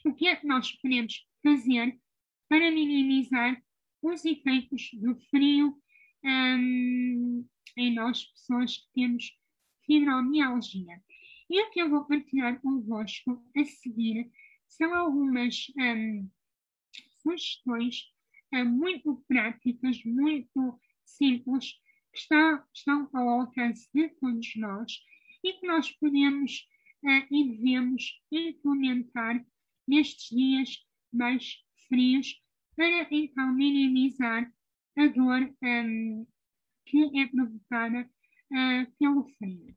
o 0.05 0.13
que 0.13 0.27
é 0.27 0.35
que 0.35 0.47
nós 0.47 0.71
podemos 0.74 1.27
fazer 1.43 2.00
para 2.47 2.71
minimizar 2.71 3.62
os 4.01 4.24
efeitos 4.24 4.91
do 4.93 5.15
frio 5.29 5.81
um, 6.24 7.47
em 7.77 7.93
nós, 7.93 8.24
pessoas 8.25 8.77
que 8.77 8.91
temos 8.93 9.38
fibromialgia. 9.85 11.01
E 11.49 11.61
o 11.61 11.69
que 11.69 11.79
eu 11.79 11.89
vou 11.89 12.05
partilhar 12.05 12.59
convosco 12.61 13.43
a 13.55 13.63
seguir 13.63 14.31
são 14.67 14.93
algumas 14.93 15.67
um, 15.77 16.29
sugestões 17.21 18.11
um, 18.53 18.65
muito 18.65 19.23
práticas, 19.27 20.03
muito 20.03 20.79
simples, 21.03 21.73
que 22.11 22.19
estão, 22.19 22.63
estão 22.73 23.09
ao 23.13 23.29
alcance 23.41 23.87
de 23.93 24.09
todos 24.09 24.55
nós 24.55 24.99
e 25.43 25.53
que 25.53 25.67
nós 25.67 25.91
podemos 25.91 26.67
uh, 27.03 27.27
e 27.33 27.49
devemos 27.49 28.21
implementar 28.31 29.45
nestes 29.87 30.35
dias 30.35 30.85
mais 31.13 31.63
frios 31.87 32.41
para 32.75 33.07
então 33.11 33.53
minimizar 33.53 34.51
a 34.97 35.07
dor 35.07 35.53
que 36.85 37.19
é 37.19 37.27
provocada 37.27 38.09
uh, 38.55 38.91
pelo 38.97 39.25
frio. 39.38 39.75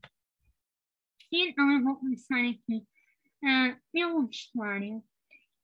Então 1.32 1.70
eu 1.73 1.82
vou 1.82 1.97
começar 1.97 2.38
aqui 2.38 2.87
uh, 3.42 3.80
pelo 3.92 4.26
vestuário 4.26 5.04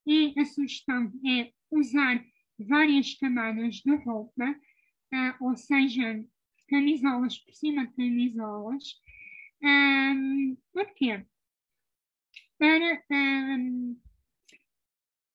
e 0.07 0.35
a 0.39 0.45
sugestão 0.45 1.11
é 1.27 1.53
usar 1.71 2.23
várias 2.59 3.15
camadas 3.15 3.77
de 3.77 3.95
roupa, 3.97 4.51
uh, 4.51 5.45
ou 5.45 5.57
seja, 5.57 6.25
camisolas 6.69 7.39
por 7.39 7.55
cima 7.55 7.87
de 7.87 7.95
camisolas. 7.95 8.85
Um, 9.63 10.57
porquê? 10.73 11.25
Para 12.59 13.03
um, 13.11 13.99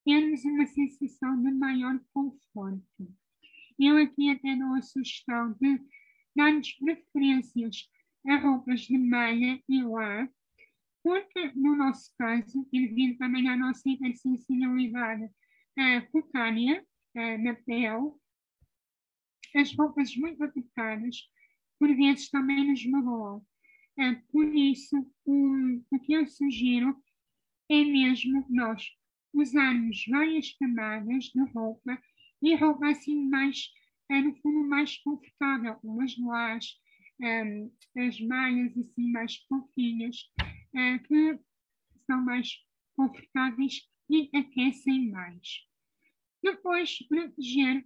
termos 0.05 0.43
uma 0.45 0.65
sensação 0.67 1.41
de 1.41 1.51
maior 1.51 1.99
conforto. 2.13 3.15
Eu 3.79 3.97
aqui 3.97 4.29
até 4.29 4.55
dou 4.55 4.73
a 4.75 4.81
sugestão 4.81 5.53
de 5.53 5.79
dar-nos 6.39 6.71
preferências 6.71 7.89
a 8.25 8.37
roupas 8.37 8.81
de 8.81 8.97
malha 8.97 9.61
e 9.67 9.83
lã, 9.83 10.29
porque 11.03 11.51
no 11.53 11.75
nosso 11.75 12.13
caso, 12.17 12.65
e 12.71 12.87
devido 12.87 13.17
também 13.17 13.49
à 13.49 13.57
nossa 13.57 13.89
hipersensibilidade 13.89 15.25
uh, 15.25 16.11
cutânea 16.11 16.81
uh, 17.15 17.43
na 17.43 17.55
pele, 17.55 18.13
as 19.53 19.75
roupas 19.75 20.15
muito 20.15 20.41
apertadas, 20.41 21.29
por 21.77 21.93
vezes 21.93 22.29
também 22.29 22.69
nos 22.69 22.85
magoam. 22.85 23.45
Uh, 23.97 24.15
por 24.31 24.45
isso, 24.55 24.95
o 25.25 25.99
que 25.99 26.13
eu 26.13 26.25
sugiro 26.25 26.95
é 27.69 27.83
mesmo 27.83 28.45
nós 28.49 28.85
usarmos 29.33 30.05
várias 30.07 30.53
camadas 30.53 31.25
de 31.25 31.41
roupa 31.51 32.01
e 32.41 32.55
roupa 32.55 32.89
assim 32.89 33.29
mais, 33.29 33.69
uh, 34.11 34.21
no 34.21 34.35
fundo, 34.41 34.67
mais 34.67 34.97
confortável, 34.97 35.75
como 35.75 36.01
as 36.01 36.17
lãs, 36.17 36.79
um, 37.21 37.71
as 37.97 38.19
malhas 38.21 38.77
assim 38.77 39.11
mais 39.11 39.35
fofinhas, 39.47 40.17
uh, 40.39 41.03
que 41.07 41.39
são 42.05 42.23
mais 42.23 42.49
confortáveis 42.95 43.87
e 44.09 44.29
aquecem 44.35 45.11
mais. 45.11 45.65
Depois, 46.41 46.97
proteger 47.07 47.85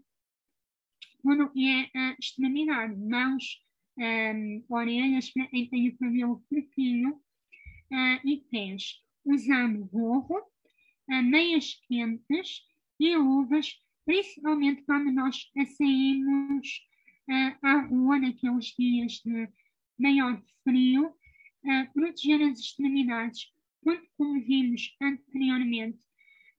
quando 1.24 1.52
é 1.58 1.90
a 1.98 2.16
extremidade, 2.20 2.96
mãos, 2.96 3.64
um, 3.98 4.66
orelhas, 4.70 5.32
para 5.32 5.48
quem 5.48 5.70
tem 5.70 5.88
o 5.88 5.98
cabelo 5.98 6.44
curtinho 6.50 7.14
uh, 7.14 8.28
e 8.28 8.44
pés, 8.52 9.02
usando 9.26 9.86
gorro, 9.86 10.38
uh, 10.38 11.24
meias 11.24 11.76
quentes 11.88 12.62
e 13.00 13.16
luvas, 13.16 13.74
principalmente 14.06 14.84
quando 14.84 15.12
nós 15.12 15.50
saímos 15.78 16.88
uh, 17.30 17.66
à 17.66 17.82
rua 17.82 18.20
naqueles 18.20 18.68
dias 18.78 19.22
de 19.26 19.50
maior 19.98 20.42
frio, 20.64 21.08
uh, 21.08 21.94
proteger 21.94 22.42
as 22.42 22.60
extremidades, 22.60 23.52
porque, 23.82 24.08
como 24.18 24.42
vimos 24.42 24.96
anteriormente, 25.02 26.00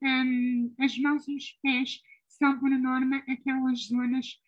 um, 0.03 0.75
as 0.79 0.97
mãos 0.99 1.27
e 1.27 1.37
os 1.37 1.53
pés 1.63 2.01
são, 2.29 2.59
por 2.59 2.71
norma, 2.71 3.19
aquelas 3.29 3.87
zonas 3.87 4.39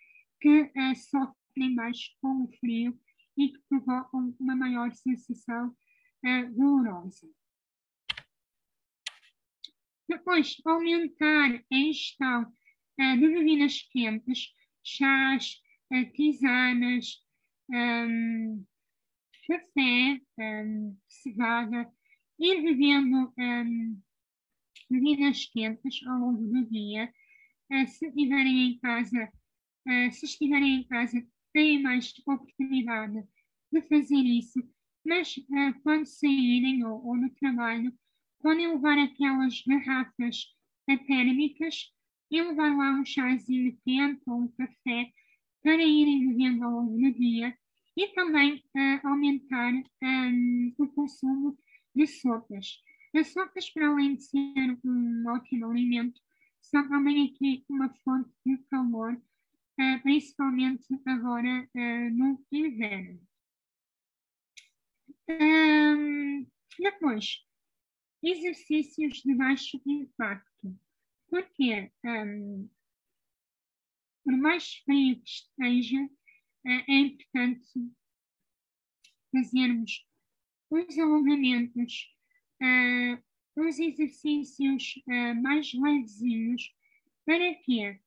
que 0.41 0.63
uh, 0.63 0.95
sofrem 0.95 1.75
mais 1.75 2.15
com 2.21 2.45
o 2.45 2.49
frio 2.59 2.99
e 3.37 3.49
que 3.49 3.59
provocam 3.69 4.35
uma 4.39 4.57
maior 4.57 4.93
sensação 4.93 5.69
uh, 5.69 6.55
dolorosa. 6.55 7.29
Depois, 10.09 10.57
aumentar 10.65 11.65
a 11.73 11.77
ingestão 11.77 12.53
bebidas 12.97 13.83
quentes, 13.93 14.53
chás, 14.83 15.61
uh, 15.93 16.13
tisanas, 16.13 17.23
um, 17.71 18.65
café, 19.47 20.21
um, 20.39 20.97
cevada, 21.09 21.91
ir 22.39 22.63
bebendo 22.63 23.33
um, 23.39 24.03
bebidas 24.91 25.47
quentes 25.47 26.01
ao 26.07 26.19
longo 26.19 26.47
do 26.47 26.65
dia. 26.67 27.13
Uh, 27.71 27.87
se 27.87 28.07
estiverem 28.07 28.71
em 28.71 28.79
casa, 28.79 29.33
uh, 29.89 30.13
se 30.13 30.27
estiverem 30.27 30.81
em 30.81 30.85
casa, 30.85 31.25
têm 31.53 31.83
mais 31.83 32.13
oportunidade 32.27 33.25
de 33.73 33.83
fazer 33.83 34.23
isso, 34.23 34.61
mas 35.05 35.37
uh, 35.37 35.81
quando 35.83 36.07
saírem 36.07 36.85
ou, 36.85 37.05
ou, 37.05 37.17
no 37.17 37.31
trabalho, 37.31 37.93
podem 38.41 38.69
levar 38.69 38.99
aquelas 38.99 39.63
garrafas 39.63 40.55
térmicas 41.07 41.93
levar 42.31 42.77
lá 42.77 42.93
um 42.93 43.05
chazinho 43.05 43.77
quente 43.85 44.23
ou 44.27 44.43
um 44.43 44.49
café 44.49 45.13
para 45.63 45.83
irem 45.83 46.29
bebendo 46.29 46.65
ao 46.65 46.71
longo 46.71 46.99
do 46.99 47.13
dia 47.13 47.57
e 47.97 48.09
também 48.09 48.63
uh, 48.75 49.09
aumentar 49.09 49.73
um, 50.03 50.75
o 50.79 50.87
consumo 50.89 51.59
de 51.95 52.07
sopas. 52.07 52.83
As 53.15 53.33
sopas, 53.33 53.71
para 53.71 53.89
além 53.89 54.17
de 54.17 54.25
ser 54.25 54.79
um 54.85 55.25
ótimo 55.29 55.71
alimento, 55.71 56.21
são 56.61 56.87
também 56.89 57.27
aqui 57.27 57.65
uma 57.69 57.89
fonte 58.05 58.31
de 58.45 58.59
calor, 58.71 59.15
uh, 59.15 60.03
principalmente 60.03 60.87
agora 61.07 61.69
uh, 61.75 62.11
no 62.11 62.45
inverno. 62.53 63.21
Um, 65.29 66.47
depois, 66.79 67.45
exercícios 68.23 69.23
de 69.23 69.35
baixo 69.35 69.81
impacto. 69.87 70.56
Porque 71.29 71.91
um, 72.05 72.69
por 74.25 74.37
mais 74.37 74.75
frio 74.85 75.21
que 75.21 75.29
esteja, 75.29 76.03
uh, 76.05 76.85
é 76.89 76.99
importante 76.99 77.93
fazermos 79.33 80.07
os 80.71 80.99
alongamentos, 80.99 82.15
uh, 82.63 83.23
os 83.57 83.79
exercícios 83.79 85.03
uh, 85.07 85.43
mais 85.43 85.73
levezinhos. 85.75 86.75
Para 87.25 87.55
quê? 87.57 88.01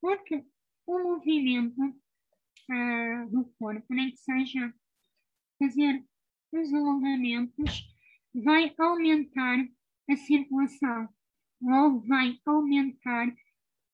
Porque 0.00 0.44
o 0.86 0.98
movimento 0.98 1.80
uh, 1.80 3.30
do 3.30 3.44
corpo, 3.58 3.86
nem 3.90 4.10
que 4.10 4.18
seja 4.18 4.74
fazer 5.58 6.04
os 6.52 6.72
alongamentos, 6.72 7.94
vai 8.34 8.74
aumentar 8.78 9.66
a 10.08 10.16
circulação 10.16 11.08
ou 11.60 12.00
vai 12.00 12.38
aumentar 12.44 13.34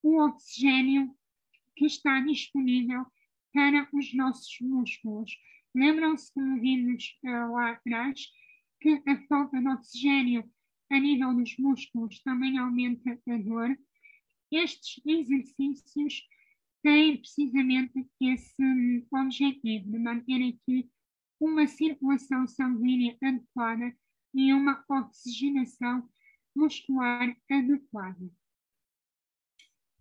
o 0.02 0.21
oxigênio 0.21 1.14
que 1.76 1.87
está 1.87 2.21
disponível 2.21 3.07
para 3.52 3.88
os 3.92 4.12
nossos 4.14 4.59
músculos. 4.61 5.31
Lembram-se, 5.75 6.33
como 6.33 6.61
vimos 6.61 7.19
uh, 7.25 7.52
lá 7.52 7.73
atrás, 7.73 8.26
que 8.81 9.02
a 9.07 9.26
falta 9.26 9.61
de 9.61 9.69
oxigênio 9.69 10.50
a 10.90 10.99
nível 10.99 11.35
dos 11.35 11.57
músculos 11.59 12.21
também 12.23 12.59
aumenta 12.59 13.19
a 13.28 13.37
dor. 13.38 13.78
Estes 14.50 15.00
exercícios 15.07 16.23
têm 16.83 17.16
precisamente 17.16 18.07
esse 18.21 19.07
objetivo 19.11 19.90
de 19.90 19.99
manter 19.99 20.49
aqui 20.49 20.90
uma 21.40 21.66
circulação 21.66 22.47
sanguínea 22.47 23.16
adequada 23.23 23.97
e 24.35 24.52
uma 24.52 24.85
oxigenação 24.88 26.09
muscular 26.54 27.37
adequada. 27.50 28.30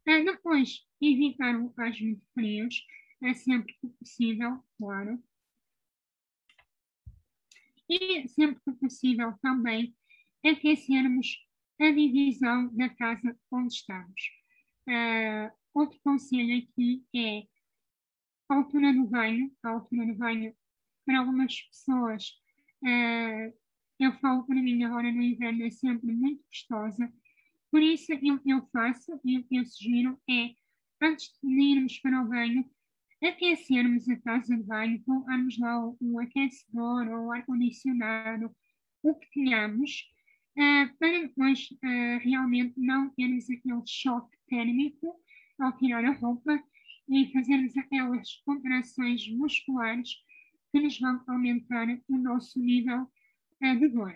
Depois, 0.05 0.85
evitar 0.99 1.59
locais 1.59 1.99
muito 2.01 2.25
frios, 2.33 2.85
é 3.21 3.33
sempre 3.33 3.73
que 3.79 3.87
possível, 3.87 4.63
claro. 4.77 5.23
E 7.87 8.27
sempre 8.27 8.59
que 8.63 8.71
possível 8.73 9.33
também 9.41 9.95
aquecermos 10.43 11.45
a 11.79 11.91
divisão 11.91 12.73
da 12.75 12.89
casa 12.89 13.37
onde 13.51 13.73
estamos. 13.73 14.21
Uh, 14.87 15.51
outro 15.73 15.99
conselho 16.03 16.63
aqui 16.63 17.05
é 17.15 17.47
a 18.49 18.55
altura 18.55 18.93
do 18.93 19.05
banho. 19.07 19.51
A 19.63 19.69
altura 19.69 20.05
do 20.05 20.15
banho, 20.15 20.55
para 21.05 21.19
algumas 21.19 21.61
pessoas, 21.61 22.29
uh, 22.83 23.60
eu 24.01 24.13
falo 24.13 24.43
para 24.43 24.55
mim 24.55 24.83
agora 24.83 25.11
no 25.11 25.21
inverno, 25.21 25.63
é 25.63 25.69
sempre 25.69 26.11
muito 26.11 26.43
gostosa. 26.47 27.11
Por 27.69 27.83
isso, 27.83 28.11
eu, 28.13 28.39
eu 28.45 28.67
faço, 28.73 29.11
eu, 29.23 29.45
eu 29.51 29.65
sugiro, 29.65 30.19
é, 30.27 30.55
antes 30.99 31.31
de 31.41 31.61
irmos 31.61 31.99
para 31.99 32.19
o 32.19 32.27
banho, 32.27 32.65
aquecermos 33.23 34.09
a 34.09 34.15
casa 34.17 34.57
de 34.57 34.63
banho, 34.63 35.03
colocarmos 35.03 35.57
lá 35.59 35.85
o, 35.85 35.95
o 36.01 36.19
aquecedor 36.19 37.07
ou 37.09 37.27
o 37.27 37.31
ar-condicionado, 37.31 38.51
o 39.03 39.13
que 39.13 39.29
tenhamos, 39.31 40.11
uh, 40.57 40.97
para 40.97 41.21
depois 41.21 41.69
uh, 41.71 42.19
realmente 42.23 42.73
não 42.77 43.09
termos 43.11 43.49
aquele 43.51 43.83
choque 43.85 44.35
térmico 44.47 45.15
ao 45.59 45.77
tirar 45.77 46.03
a 46.05 46.13
roupa 46.13 46.59
e 47.07 47.31
fazermos 47.31 47.77
aquelas 47.77 48.33
contrações 48.45 49.27
musculares 49.29 50.09
que 50.71 50.79
nos 50.79 50.99
vão 50.99 51.23
aumentar 51.27 51.87
o 52.07 52.17
nosso 52.17 52.59
nível 52.59 53.07
dor. 53.91 54.15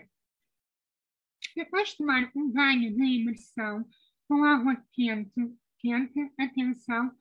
Depois 1.54 1.90
de 1.90 1.98
tomar 1.98 2.30
um 2.34 2.50
banho 2.50 2.94
de 2.94 3.02
imersão 3.02 3.88
com 4.28 4.44
água 4.44 4.76
quente, 4.92 5.56
quente, 5.78 6.32
atenção, 6.38 7.12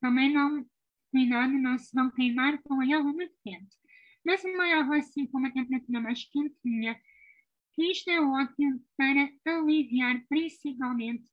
também 0.00 0.32
não, 0.32 0.66
cuidado, 1.10 1.52
não 1.52 1.78
se 1.78 1.94
vão 1.94 2.10
queimar 2.10 2.62
com 2.62 2.80
a 2.80 2.84
água 2.84 3.12
muito 3.12 3.34
quente. 3.42 3.76
Mas 4.24 4.44
uma 4.44 4.66
água 4.74 4.98
assim 4.98 5.26
com 5.26 5.38
uma 5.38 5.52
temperatura 5.52 6.00
mais 6.00 6.24
quentinha, 6.24 7.00
que 7.74 7.90
isto 7.90 8.08
é 8.10 8.20
ótimo 8.20 8.80
para 8.96 9.32
aliviar 9.46 10.22
principalmente 10.28 11.28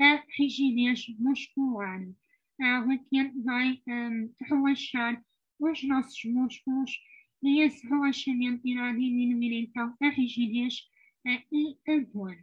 a 0.00 0.22
rigidez 0.36 1.06
muscular. 1.18 2.02
A 2.60 2.78
água 2.78 2.98
quente 3.10 3.40
vai 3.42 3.80
um, 3.86 4.34
relaxar 4.42 5.24
os 5.58 5.82
nossos 5.84 6.24
músculos 6.24 6.90
e 7.42 7.60
esse 7.60 7.86
relaxamento 7.86 8.66
irá 8.66 8.92
diminuir 8.92 9.52
então 9.62 9.94
a 10.00 10.08
rigidez 10.08 10.88
e 11.52 11.76
a 11.88 11.98
dor. 12.12 12.36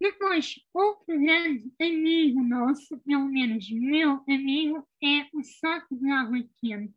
Depois, 0.00 0.58
outro 0.72 1.18
grande 1.18 1.70
amigo 1.80 2.42
nosso, 2.42 2.98
pelo 3.00 3.26
menos 3.26 3.70
meu 3.70 4.22
amigo, 4.28 4.86
é 5.02 5.28
o 5.34 5.42
saco 5.42 5.94
de 5.94 6.10
água 6.10 6.42
quente, 6.58 6.94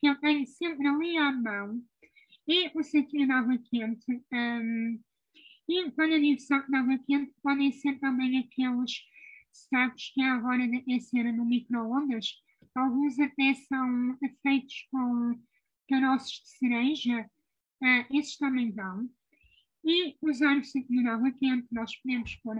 que 0.00 0.08
eu 0.08 0.18
tenho 0.18 0.46
sempre 0.46 0.86
ali 0.86 1.16
à 1.18 1.30
mão, 1.30 1.82
e 2.46 2.70
o 2.74 2.82
saquinho 2.82 3.26
de 3.26 3.32
água 3.32 3.58
quente. 3.58 4.22
Um, 4.32 4.98
e 5.68 5.90
quando 5.90 6.12
eu 6.12 6.20
digo 6.20 6.40
saco 6.40 6.70
de 6.70 6.76
água 6.78 6.98
quente, 7.06 7.32
podem 7.42 7.70
ser 7.70 7.98
também 7.98 8.38
aqueles 8.38 9.02
sacos 9.52 10.10
que 10.14 10.22
agora 10.22 10.66
de 10.66 10.76
aquecer 10.76 11.30
no 11.34 11.44
micro-ondas. 11.44 12.42
Alguns 12.74 13.18
até 13.18 13.52
são 13.54 14.16
feitos 14.42 14.86
com 14.90 15.38
caroços 15.88 16.42
de 16.42 16.48
cereja, 16.48 17.30
uh, 17.82 18.16
esses 18.16 18.36
também 18.36 18.70
dão 18.70 19.08
e 19.84 20.16
usar 20.20 20.56
o 20.58 20.64
saquinho 20.64 21.02
de 21.02 21.08
água 21.08 21.32
quente, 21.32 21.66
nós 21.72 21.96
podemos 21.96 22.34
pôr 22.36 22.56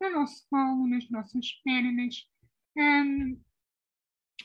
no 0.00 0.10
nosso 0.10 0.46
colo, 0.48 0.86
nas 0.86 1.08
nossas 1.10 1.52
pernas, 1.64 2.28
um, 2.76 3.40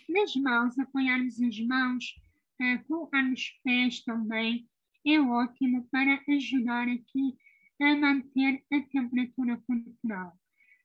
nas 0.10 0.36
mãos, 0.36 0.80
apoiarmos 0.80 1.40
as 1.42 1.60
mãos, 1.60 2.16
uh, 2.60 2.84
colocar 2.88 3.22
nos 3.22 3.50
pés 3.64 4.04
também, 4.04 4.68
é 5.06 5.20
ótimo 5.20 5.88
para 5.92 6.24
ajudar 6.30 6.88
aqui 6.88 7.38
a 7.82 7.96
manter 7.96 8.64
a 8.72 8.82
temperatura 8.82 9.62
corporal. 9.68 10.38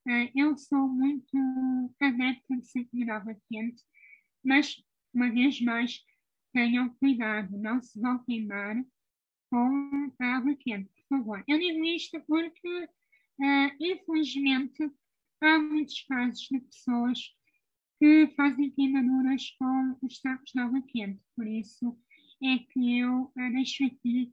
Uh, 0.07 0.31
eu 0.35 0.57
sou 0.57 0.89
muito 0.89 1.39
adepta 2.01 2.57
de 2.57 2.67
saquinho 2.67 3.05
de 3.05 3.11
água 3.11 3.37
quente, 3.49 3.83
mas, 4.45 4.83
uma 5.15 5.31
vez 5.31 5.61
mais, 5.61 6.05
tenham 6.59 6.89
cuidado, 6.95 7.57
não 7.57 7.81
se 7.81 8.01
vão 8.01 8.19
queimar 8.25 8.85
com 9.49 10.13
água 10.19 10.57
quente 10.57 10.91
favor. 11.09 11.45
Eu 11.47 11.57
digo 11.57 11.85
isto 11.85 12.21
porque, 12.27 12.85
uh, 13.41 13.71
infelizmente, 13.79 14.91
há 15.41 15.57
muitos 15.61 16.03
casos 16.03 16.49
de 16.51 16.59
pessoas 16.59 17.33
que 18.01 18.27
fazem 18.37 18.73
queimaduras 18.73 19.51
com 19.57 19.97
os 20.03 20.19
sacos 20.19 20.51
de 20.51 20.59
água 20.61 20.83
quente. 20.83 21.23
Por 21.37 21.47
isso 21.47 21.97
é 22.43 22.59
que 22.59 22.99
eu 22.99 23.23
uh, 23.23 23.53
deixo 23.53 23.85
aqui 23.85 24.33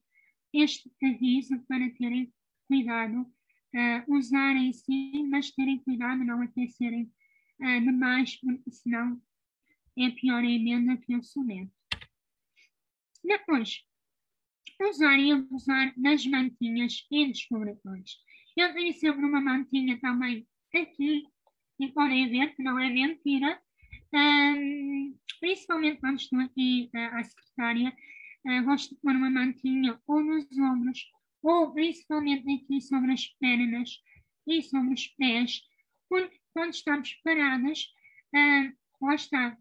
este 0.52 0.92
aviso 1.04 1.60
para 1.68 1.92
terem 1.92 2.34
cuidado, 2.68 3.22
uh, 3.22 4.16
usarem 4.16 4.74
sim, 4.74 5.28
mas 5.30 5.52
terem 5.52 5.78
cuidado, 5.84 6.26
não 6.26 6.42
aquecerem 6.42 7.04
uh, 7.62 7.82
demais, 7.82 8.36
porque 8.38 8.72
senão 8.72 9.22
é 9.96 10.10
pior 10.10 10.44
a 10.44 10.50
emenda 10.50 10.98
que 10.98 11.16
o 11.16 11.22
soneto. 11.22 11.85
Depois, 13.26 13.82
usar 14.82 15.18
e 15.18 15.32
abusar 15.32 15.94
das 15.98 16.26
mantinhas 16.28 17.06
e 17.12 17.28
dos 17.28 17.44
cobertores. 17.46 18.18
Eu 18.56 18.74
tenho 18.74 18.94
sempre 18.94 19.26
uma 19.26 19.42
mantinha 19.42 20.00
também 20.00 20.48
aqui, 20.74 21.24
e 21.80 21.92
podem 21.92 22.30
ver 22.30 22.56
que 22.56 22.64
não 22.64 22.80
é 22.80 22.90
mentira, 22.90 23.60
um, 24.14 25.18
principalmente 25.40 26.00
quando 26.00 26.20
estou 26.20 26.40
aqui 26.40 26.90
uh, 26.94 27.18
à 27.18 27.24
secretária, 27.24 27.98
uh, 28.46 28.64
gosto 28.64 28.94
de 28.94 29.02
pôr 29.02 29.12
uma 29.12 29.30
mantinha 29.30 30.00
ou 30.08 30.24
nos 30.24 30.46
ombros, 30.58 31.10
ou 31.42 31.74
principalmente 31.74 32.50
aqui 32.50 32.80
sobre 32.82 33.12
as 33.12 33.26
pernas 33.40 34.00
e 34.48 34.62
sobre 34.62 34.94
os 34.94 35.08
pés, 35.08 35.62
porque 36.08 36.40
quando 36.54 36.74
estamos 36.74 37.14
paradas, 37.24 37.88
uh, 38.34 39.06
lá 39.06 39.16
está, 39.16 39.58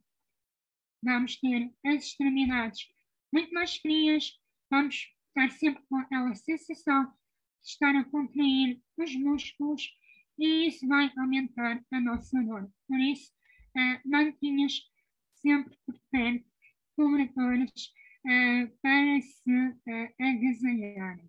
vamos 1.03 1.37
ter 1.37 1.73
as 1.85 2.05
extremidades 2.05 2.94
muito 3.35 3.53
mais 3.53 3.75
frias, 3.77 4.41
vamos 4.71 5.13
estar 5.27 5.51
sempre 5.51 5.83
com 5.89 5.97
aquela 5.97 6.33
sensação 6.37 7.07
de 7.07 7.69
estar 7.69 7.97
a 7.97 8.05
contrair 8.05 8.81
os 8.97 9.13
músculos 9.17 9.93
e 10.39 10.69
isso 10.69 10.87
vai 10.87 11.13
aumentar 11.19 11.85
a 11.91 12.01
nossa 12.01 12.41
dor. 12.43 12.73
Por 12.87 13.01
isso, 13.01 13.33
uh, 13.77 14.09
mantinhas 14.09 14.81
sempre 15.33 15.77
por 15.85 16.01
perto, 16.13 16.47
cobertores, 16.95 17.93
uh, 18.25 18.79
para 18.81 19.21
se 19.21 19.51
uh, 19.51 20.15
agasalharem. 20.21 21.29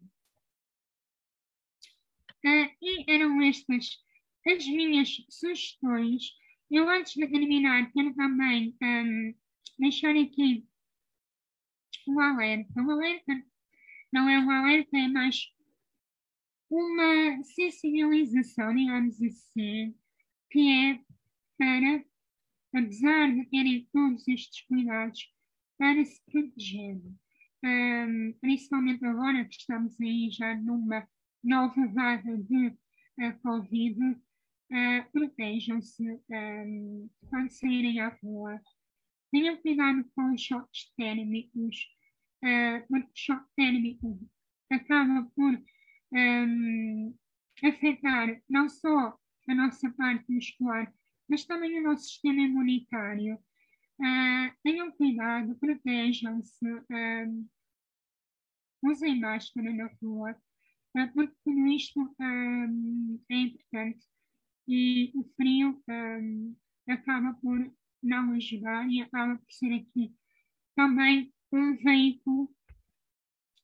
Uh, 2.46 2.70
e 2.84 3.12
eram 3.12 3.42
estas 3.42 4.06
as 4.48 4.68
minhas 4.68 5.10
sugestões. 5.28 6.36
Eu, 6.70 6.88
antes 6.88 7.16
de 7.16 7.28
terminar, 7.28 7.92
quero 7.92 8.14
também 8.14 8.78
um, 8.80 9.34
deixar 9.80 10.16
aqui 10.16 10.68
um 12.08 12.20
alerta. 12.20 12.82
Um 12.82 12.92
alerta 12.92 13.44
não 14.12 14.30
é 14.30 14.40
um 14.40 14.50
alerta, 14.50 14.98
é 14.98 15.08
mais 15.08 15.48
uma 16.70 17.44
sensibilização, 17.44 18.76
digamos 18.76 19.22
assim, 19.22 19.96
que 20.50 20.70
é 20.72 21.00
para 21.58 22.06
apesar 22.78 23.34
de 23.34 23.46
terem 23.46 23.88
todos 23.92 24.28
estes 24.28 24.66
cuidados 24.68 25.34
para 25.78 26.04
se 26.04 26.22
proteger, 26.30 27.02
um, 27.64 28.34
principalmente 28.42 29.06
agora 29.06 29.46
que 29.46 29.56
estamos 29.56 30.00
aí 30.00 30.30
já 30.30 30.56
numa 30.56 31.08
nova 31.44 31.88
vaga 31.88 32.38
de 32.38 32.68
uh, 32.68 33.40
Covid, 33.42 34.00
uh, 34.02 35.12
protejam-se 35.12 36.04
um, 36.30 37.10
quando 37.30 37.50
saírem 37.52 38.00
à 38.00 38.10
rua. 38.22 38.62
Tenham 39.32 39.58
cuidado 39.58 40.06
com 40.16 40.34
os 40.34 40.42
choques 40.42 40.94
térmicos, 40.98 41.88
uh, 42.44 43.10
choque 43.14 43.48
térmico 43.56 44.20
acaba 44.72 45.30
por 45.36 45.62
um, 46.12 47.16
afetar 47.64 48.42
não 48.50 48.68
só 48.68 49.18
a 49.48 49.56
nossa 49.56 49.90
parte 49.92 50.32
muscular, 50.32 50.92
mas 51.30 51.46
também 51.46 51.80
o 51.80 51.84
nosso 51.84 52.06
sistema 52.06 52.42
imunitário. 52.42 53.36
Uh, 54.00 54.52
tenham 54.64 54.92
cuidado, 54.92 55.56
protejam-se, 55.58 56.68
uh, 56.70 57.50
usem 58.84 59.20
máscara 59.20 59.72
na 59.72 59.90
rua, 60.02 60.36
uh, 60.98 61.14
porque 61.14 61.36
tudo 61.44 61.68
isto 61.68 62.02
um, 62.20 63.24
é 63.30 63.36
importante 63.36 64.06
e 64.68 65.12
o 65.16 65.24
frio 65.36 65.82
um, 65.88 66.56
acaba 66.90 67.34
por 67.36 67.72
não 68.02 68.34
ajudar 68.34 68.90
e 68.90 69.02
acaba 69.02 69.38
por 69.38 69.52
ser 69.52 69.74
aqui 69.74 70.14
também 70.76 71.34
um 71.58 71.76
veículo 71.78 72.50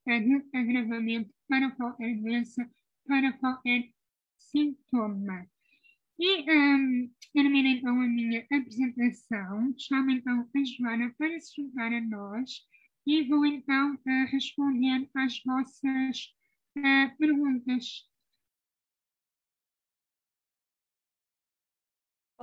de 0.06 0.58
agravamento 0.58 1.34
para 1.48 1.72
qualquer 1.72 2.16
doença, 2.16 2.70
para 3.06 3.34
qualquer 3.34 3.90
sintoma. 4.38 5.48
E 6.20 6.42
um, 6.52 7.12
termino 7.34 7.68
então 7.68 8.00
a 8.00 8.08
minha 8.08 8.46
apresentação. 8.52 9.74
Chamo 9.78 10.12
então 10.12 10.48
a 10.56 10.64
Joana 10.64 11.14
para 11.18 11.40
se 11.40 11.56
juntar 11.56 11.92
a 11.92 12.02
nós 12.02 12.62
e 13.08 13.24
vou 13.24 13.46
então 13.46 13.96
uh, 13.96 14.26
responder 14.32 15.10
às 15.16 15.42
vossas 15.44 16.34
uh, 16.78 17.18
perguntas. 17.18 18.11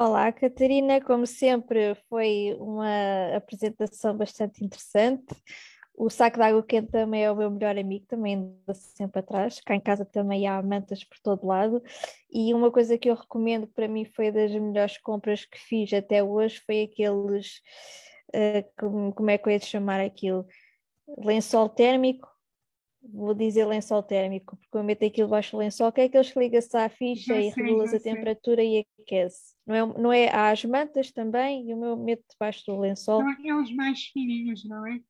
Olá, 0.01 0.31
Catarina. 0.31 1.01
Como 1.01 1.27
sempre, 1.27 1.97
foi 2.09 2.57
uma 2.61 3.35
apresentação 3.37 4.17
bastante 4.17 4.65
interessante. 4.65 5.27
O 5.93 6.09
saco 6.09 6.37
de 6.37 6.45
água 6.45 6.63
quente 6.63 6.93
também 6.93 7.25
é 7.25 7.33
o 7.33 7.35
meu 7.35 7.51
melhor 7.51 7.77
amigo, 7.77 8.07
também 8.07 8.37
anda 8.37 8.75
sempre 8.75 9.19
atrás. 9.19 9.61
Cá 9.61 9.75
em 9.75 9.81
casa 9.81 10.05
também 10.05 10.47
há 10.47 10.63
mantas 10.63 11.03
por 11.03 11.19
todo 11.19 11.45
lado. 11.49 11.83
E 12.31 12.55
uma 12.55 12.71
coisa 12.71 12.97
que 12.97 13.11
eu 13.11 13.17
recomendo, 13.17 13.67
para 13.67 13.89
mim 13.89 14.05
foi 14.05 14.31
das 14.31 14.53
melhores 14.53 14.97
compras 14.99 15.45
que 15.45 15.59
fiz 15.59 15.93
até 15.93 16.23
hoje, 16.23 16.63
foi 16.65 16.83
aqueles. 16.83 17.61
Uh, 18.33 18.63
como, 18.79 19.13
como 19.13 19.31
é 19.31 19.37
que 19.37 19.49
eu 19.49 19.53
ia 19.53 19.59
chamar 19.59 19.99
aquilo? 20.01 20.47
Lençol 21.25 21.69
térmico. 21.69 22.29
Vou 23.01 23.33
dizer 23.33 23.65
lençol 23.65 24.03
térmico, 24.03 24.57
porque 24.57 24.77
eu 24.77 24.83
meto 24.83 25.05
aquilo 25.05 25.29
baixo 25.29 25.53
do 25.53 25.59
lençol, 25.59 25.93
que 25.93 26.01
é 26.01 26.05
aqueles 26.05 26.33
que 26.33 26.39
liga-se 26.39 26.77
à 26.77 26.89
ficha 26.89 27.35
já 27.35 27.41
e 27.41 27.49
regulas 27.49 27.95
a 27.95 28.01
temperatura 28.01 28.63
e 28.63 28.85
aquece. 29.01 29.55
Não 29.67 29.75
é, 29.75 30.01
não 30.01 30.13
é 30.13 30.29
às 30.35 30.65
mantas 30.65 31.13
também, 31.13 31.69
e 31.69 31.75
o 31.75 31.77
meu 31.77 31.97
meto 31.97 32.25
debaixo 32.31 32.65
do 32.67 32.79
lençol. 32.79 33.21
São 33.21 33.31
aqueles 33.31 33.75
mais 33.75 34.03
fininhos, 34.05 34.65
não 34.69 34.87
é? 34.87 35.01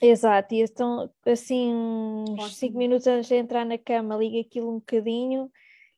Exato, 0.00 0.52
e 0.52 0.62
então 0.62 1.08
assim 1.24 1.72
uns 1.72 2.56
5 2.56 2.76
minutos 2.76 3.06
antes 3.06 3.28
de 3.28 3.36
entrar 3.36 3.64
na 3.64 3.78
cama 3.78 4.16
liga 4.16 4.40
aquilo 4.40 4.70
um 4.70 4.80
bocadinho 4.80 5.48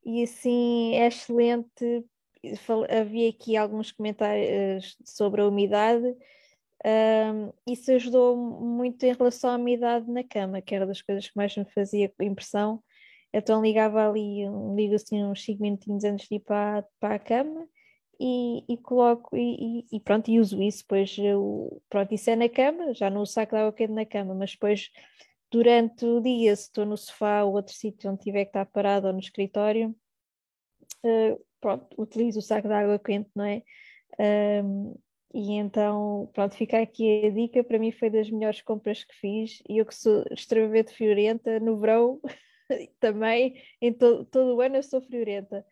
e 0.05 0.23
assim 0.23 0.95
é 0.95 1.07
excelente. 1.07 2.05
Havia 2.91 3.31
aqui 3.31 3.57
alguns 3.57 3.91
comentários 3.91 4.99
sobre 5.03 5.41
a 5.41 5.49
umidade. 5.49 6.15
Um, 6.85 7.51
isso 7.67 7.91
ajudou 7.93 8.37
muito 8.37 9.03
em 9.05 9.15
relação 9.15 9.51
à 9.51 9.57
umidade 9.57 10.11
na 10.11 10.23
cama, 10.23 10.61
que 10.61 10.75
era 10.75 10.87
das 10.87 11.01
coisas 11.01 11.27
que 11.27 11.37
mais 11.37 11.57
me 11.57 11.65
fazia 11.65 12.13
impressão. 12.21 12.83
Então 13.33 13.63
ligava 13.63 14.09
ali, 14.09 14.45
ligo 14.77 14.95
assim 14.95 15.25
uns 15.25 15.43
5 15.45 15.63
minutinhos 15.63 16.05
antes 16.05 16.29
de 16.29 16.37
ir 16.37 16.41
para, 16.41 16.85
para 17.01 17.15
a 17.17 17.19
cama 17.19 17.67
e, 18.21 18.65
e 18.69 18.77
coloco 18.77 19.37
e, 19.37 19.87
e, 19.91 20.01
pronto, 20.01 20.31
e 20.31 20.39
uso 20.39 20.63
isso, 20.63 20.83
depois 20.83 21.17
eu, 21.19 21.83
pronto, 21.89 22.15
isso 22.15 22.31
é 22.31 22.37
na 22.37 22.49
cama, 22.49 22.95
já 22.95 23.11
no 23.11 23.27
saco 23.27 23.57
de 23.57 23.61
água 23.63 23.73
quente 23.73 23.93
na 23.93 24.07
cama, 24.07 24.35
mas 24.35 24.53
depois 24.53 24.91
durante 25.51 26.05
o 26.05 26.21
dia, 26.21 26.55
se 26.55 26.65
estou 26.65 26.85
no 26.85 26.97
sofá 26.97 27.45
ou 27.45 27.55
outro 27.55 27.75
sítio 27.75 28.11
onde 28.11 28.23
tiver 28.23 28.45
que 28.45 28.51
estar 28.51 28.67
parado 28.67 29.07
ou 29.07 29.13
no 29.13 29.21
escritório, 29.21 29.95
uh, 31.05 31.45
pronto, 31.61 31.87
utilizo 31.99 32.39
o 32.41 32.43
saco 32.43 32.69
de 32.69 32.75
água 32.75 32.99
quente, 32.99 33.31
não 33.35 33.45
é? 33.45 33.63
Um, 34.63 34.95
e 35.35 35.53
então, 35.55 36.31
pronto, 36.33 36.57
fica 36.57 36.81
aqui 36.81 37.27
a 37.27 37.31
dica, 37.31 37.65
para 37.65 37.79
mim 37.79 37.93
foi 37.93 38.09
das 38.09 38.31
melhores 38.31 38.63
compras 38.63 39.05
que 39.05 39.15
fiz, 39.17 39.63
e 39.69 39.79
eu 39.79 39.87
que 39.87 39.95
sou 39.95 40.25
extremamente 40.31 40.95
friorenta, 40.95 41.61
no 41.61 41.77
verão 41.77 42.21
também, 43.01 43.61
em 43.81 43.93
to 43.93 44.25
todo 44.27 44.57
o 44.57 44.61
ano 44.61 44.77
eu 44.77 44.83
sou 44.83 45.03
friorenta, 45.03 45.67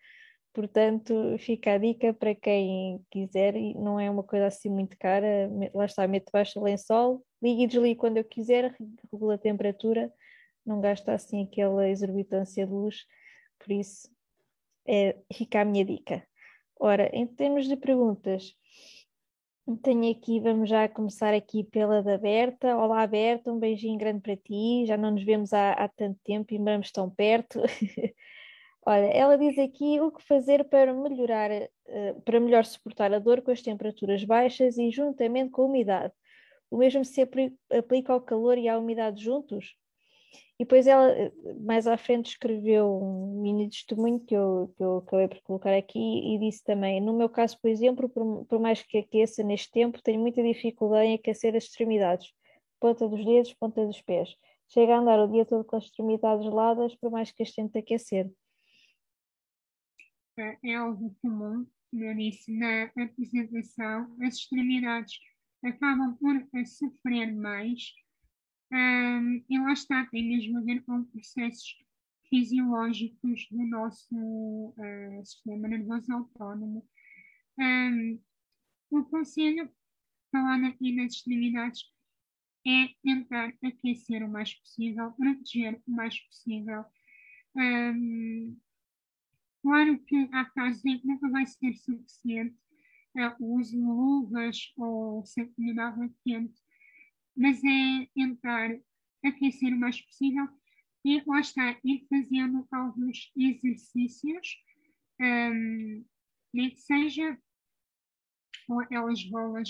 Portanto, 0.53 1.15
fica 1.39 1.73
a 1.75 1.79
dica 1.79 2.13
para 2.13 2.35
quem 2.35 3.03
quiser, 3.11 3.57
e 3.57 3.75
não 3.75 3.99
é 3.99 4.11
uma 4.11 4.23
coisa 4.23 4.47
assim 4.47 4.69
muito 4.69 4.99
cara, 4.99 5.51
lá 5.73 5.87
está, 5.87 6.07
mete 6.07 6.31
baixo 6.31 6.63
lençol, 6.63 7.25
liga 7.43 7.63
e 7.63 7.67
desliga 7.67 7.99
quando 7.99 8.19
eu 8.19 8.25
quiser, 8.25 8.77
regula 9.11 9.37
a 9.37 9.39
temperatura, 9.39 10.13
não 10.65 10.79
gasta 10.81 11.15
assim 11.15 11.45
aquela 11.45 11.89
exorbitância 11.89 12.67
de 12.67 12.73
luz, 12.73 13.07
por 13.59 13.73
isso 13.73 14.11
é, 14.87 15.17
fica 15.33 15.63
a 15.63 15.65
minha 15.65 15.85
dica. 15.87 16.23
Ora, 16.79 17.09
em 17.15 17.27
termos 17.27 17.67
de 17.67 17.77
perguntas, 17.77 18.55
tenho 19.83 20.11
aqui, 20.11 20.41
vamos 20.41 20.69
já 20.69 20.89
começar 20.89 21.33
aqui 21.33 21.63
pela 21.65 22.03
da 22.03 22.19
Berta. 22.19 22.77
Olá 22.77 23.07
Berta, 23.07 23.53
um 23.53 23.59
beijinho 23.59 23.97
grande 23.99 24.21
para 24.21 24.37
ti, 24.37 24.85
já 24.87 24.97
não 24.97 25.13
nos 25.13 25.23
vemos 25.23 25.53
há, 25.53 25.73
há 25.73 25.89
tanto 25.89 26.19
tempo 26.25 26.53
e 26.53 26.59
vamos 26.59 26.91
tão 26.91 27.09
perto. 27.09 27.61
Olha, 28.85 29.07
ela 29.07 29.39
diz 29.39 29.57
aqui 29.59 30.01
o 30.01 30.11
que 30.11 30.23
fazer 30.25 30.65
para 30.65 30.93
melhorar, 30.93 31.51
uh, 31.53 32.21
para 32.25 32.41
melhor 32.41 32.65
suportar 32.65 33.15
a 33.15 33.21
dor 33.21 33.41
com 33.43 33.53
as 33.53 33.63
temperaturas 33.63 34.25
baixas 34.25 34.77
e 34.79 34.91
juntamente 34.91 35.51
com 35.51 35.63
a 35.63 35.67
umidade. 35.67 36.13
O 36.69 36.77
mesmo 36.77 37.05
se 37.05 37.23
aplica 37.71 38.13
ao 38.13 38.21
calor 38.21 38.59
e 38.59 38.69
à 38.69 38.77
umidade 38.77 39.23
juntos? 39.23 39.77
E 40.59 40.65
depois 40.65 40.87
ela, 40.87 41.13
mais 41.61 41.87
à 41.87 41.97
frente, 41.97 42.31
escreveu 42.31 42.87
um 43.03 43.43
mini 43.43 43.69
testemunho 43.69 44.21
que 44.21 44.35
eu, 44.35 44.73
que 44.77 44.83
eu 44.83 44.99
acabei 44.99 45.29
por 45.29 45.43
colocar 45.43 45.75
aqui 45.75 45.99
e 45.99 46.39
disse 46.39 46.63
também: 46.65 47.01
No 47.01 47.13
meu 47.13 47.29
caso, 47.29 47.59
por 47.61 47.69
exemplo, 47.69 48.09
por, 48.09 48.45
por 48.47 48.61
mais 48.61 48.83
que 48.83 48.99
aqueça 48.99 49.43
neste 49.43 49.71
tempo, 49.71 50.03
tenho 50.03 50.21
muita 50.21 50.43
dificuldade 50.43 51.09
em 51.09 51.15
aquecer 51.15 51.57
as 51.57 51.65
extremidades, 51.65 52.33
ponta 52.81 53.09
dos 53.09 53.25
dedos, 53.25 53.55
ponta 53.55 53.85
dos 53.87 54.01
pés. 54.03 54.37
Chega 54.69 54.95
a 54.95 54.99
andar 54.99 55.19
o 55.21 55.31
dia 55.31 55.45
todo 55.45 55.65
com 55.65 55.77
as 55.77 55.85
extremidades 55.85 56.45
geladas, 56.45 56.95
por 56.97 57.11
mais 57.11 57.31
que 57.31 57.43
as 57.43 57.53
tente 57.53 57.79
aquecer 57.79 58.31
é 60.63 60.75
algo 60.75 61.15
comum, 61.21 61.67
disse 61.93 62.53
na 62.53 62.85
apresentação, 62.85 64.17
as 64.23 64.37
extremidades 64.37 65.19
acabam 65.63 66.17
por 66.17 66.67
sofrer 66.67 67.33
mais 67.35 67.93
um, 68.73 69.45
e 69.49 69.59
lá 69.59 69.73
está, 69.73 70.07
tem 70.07 70.29
mesmo 70.29 70.59
a 70.59 70.63
ver 70.63 70.83
com 70.83 71.05
processos 71.05 71.77
fisiológicos 72.29 73.47
do 73.51 73.67
nosso 73.67 74.15
uh, 74.15 75.25
sistema 75.25 75.69
nervoso 75.69 76.13
autónomo. 76.13 76.89
Um, 77.59 78.21
o 78.91 79.05
conselho, 79.05 79.71
falando 80.31 80.67
aqui 80.67 80.93
nas 80.93 81.15
extremidades, 81.15 81.83
é 82.67 82.89
tentar 83.03 83.53
aquecer 83.63 84.23
o 84.23 84.31
mais 84.31 84.55
possível, 84.55 85.13
proteger 85.13 85.81
o 85.87 85.91
mais 85.91 86.19
possível. 86.21 86.85
Um, 87.55 88.57
Claro 89.63 89.97
que 90.01 90.29
há 90.33 90.45
casos 90.47 90.85
em 90.85 90.99
que 90.99 91.07
nunca 91.07 91.31
vai 91.31 91.47
ser 91.47 91.73
suficiente 91.75 92.57
uh, 93.17 93.45
o 93.45 93.61
uso 93.61 93.71
de 93.71 93.77
luvas 93.79 94.73
ou 94.77 95.25
sempre 95.25 95.73
de 95.73 95.79
água 95.79 96.11
quente, 96.25 96.61
mas 97.37 97.63
é 97.65 98.07
tentar 98.15 98.71
aquecer 99.25 99.73
o 99.73 99.79
mais 99.79 100.01
possível 100.01 100.49
e 101.05 101.23
lá 101.27 101.41
está, 101.41 101.77
ir 101.85 102.07
fazendo 102.09 102.67
alguns 102.71 103.33
exercícios, 103.37 104.57
um, 105.21 106.05
nem 106.55 106.71
que 106.71 106.81
seja 106.81 107.39
com 108.67 108.79
aquelas 108.79 109.23
bolas 109.25 109.69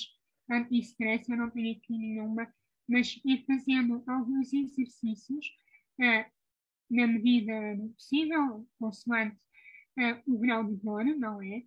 anti-stress, 0.51 1.31
eu 1.31 1.39
não 1.39 1.51
tenho 1.51 1.77
aqui 1.77 1.97
nenhuma, 1.97 2.53
mas 2.87 3.19
ir 3.25 3.45
fazendo 3.47 4.03
alguns 4.07 4.53
exercícios 4.53 5.47
uh, 6.01 6.31
na 6.91 7.07
medida 7.07 7.77
do 7.77 7.89
possível, 7.91 8.69
consoante 8.79 9.41
uh, 9.99 10.33
o 10.35 10.39
grau 10.39 10.65
de 10.65 10.77
dor, 10.77 11.05
não 11.05 11.41
é? 11.41 11.65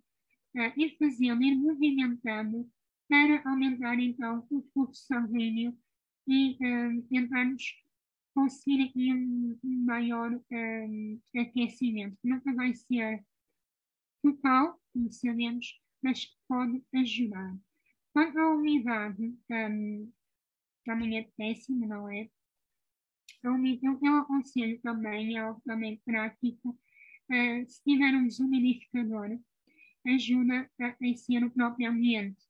Uh, 0.54 0.72
ir 0.80 0.96
fazendo, 0.96 1.42
ir 1.42 1.56
movimentando 1.56 2.70
para 3.08 3.42
aumentar 3.50 3.98
então 3.98 4.46
o 4.50 4.62
fluxo 4.72 5.02
sanguíneo 5.06 5.76
e 6.26 6.52
uh, 6.54 7.02
tentarmos 7.08 7.76
conseguir 8.34 8.82
aqui 8.82 9.12
um, 9.12 9.58
um 9.64 9.84
maior 9.84 10.30
um, 10.50 11.20
aquecimento. 11.36 12.18
Nunca 12.22 12.52
vai 12.54 12.74
ser 12.74 13.24
total, 14.22 14.80
como 14.92 15.10
sabemos, 15.10 15.80
mas 16.02 16.26
pode 16.46 16.84
ajudar. 16.94 17.56
Quanto 18.12 18.38
à 18.38 18.54
umidade, 18.54 19.34
um, 19.50 20.12
também 20.84 21.18
é 21.18 21.30
péssima, 21.36 21.86
não 21.86 22.08
é? 22.08 22.28
A 23.44 23.50
umidade, 23.50 23.98
eu 24.02 24.16
aconselho 24.16 24.80
também, 24.80 25.36
é 25.36 25.40
algo 25.40 25.60
também 25.64 26.00
prático, 26.04 26.70
uh, 26.70 27.68
se 27.68 27.82
tiver 27.84 28.14
um 28.14 28.26
desumidificador, 28.26 29.38
ajuda 30.06 30.70
a 30.80 30.86
aquecer 30.86 31.44
o 31.44 31.50
próprio 31.50 31.90
ambiente. 31.90 32.45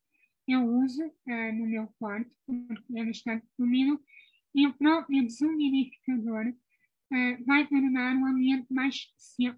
Eu 0.48 0.64
uso 0.64 1.04
uh, 1.04 1.52
no 1.54 1.66
meu 1.66 1.88
quarto, 1.98 2.30
porque 2.46 2.98
é 2.98 3.04
bastante 3.04 3.46
úmido, 3.58 4.00
e 4.54 4.66
o 4.66 4.74
próprio 4.74 5.22
desumidificador 5.24 6.48
uh, 6.48 7.44
vai 7.44 7.66
tornar 7.66 8.16
o 8.16 8.26
ambiente 8.26 8.72
mais, 8.72 9.06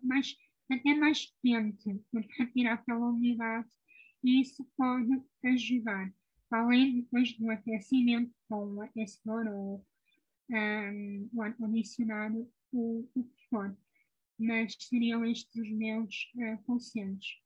mais, 0.03 0.35
até 0.70 0.94
mais 0.94 1.33
quente, 1.42 2.01
porque 2.11 2.42
retira 2.42 2.72
aquela 2.74 3.11
umidade, 3.11 3.68
e 4.24 4.40
isso 4.40 4.66
pode 4.77 5.22
ajudar. 5.44 6.12
Além 6.51 7.03
depois 7.03 7.37
do 7.37 7.51
aquecimento 7.51 8.33
com 8.48 8.74
o 8.74 8.81
aquecedor 8.81 9.46
ou 9.48 9.87
um, 10.51 11.29
o 11.35 11.42
ar-condicionado, 11.42 12.51
o, 12.72 13.07
o 13.14 13.24
que 13.24 13.48
for. 13.51 13.77
Mas 14.38 14.74
seriam 14.79 15.24
estes 15.24 15.55
os 15.55 15.70
meus 15.70 16.33
uh, 16.37 16.62
conselhos. 16.64 17.42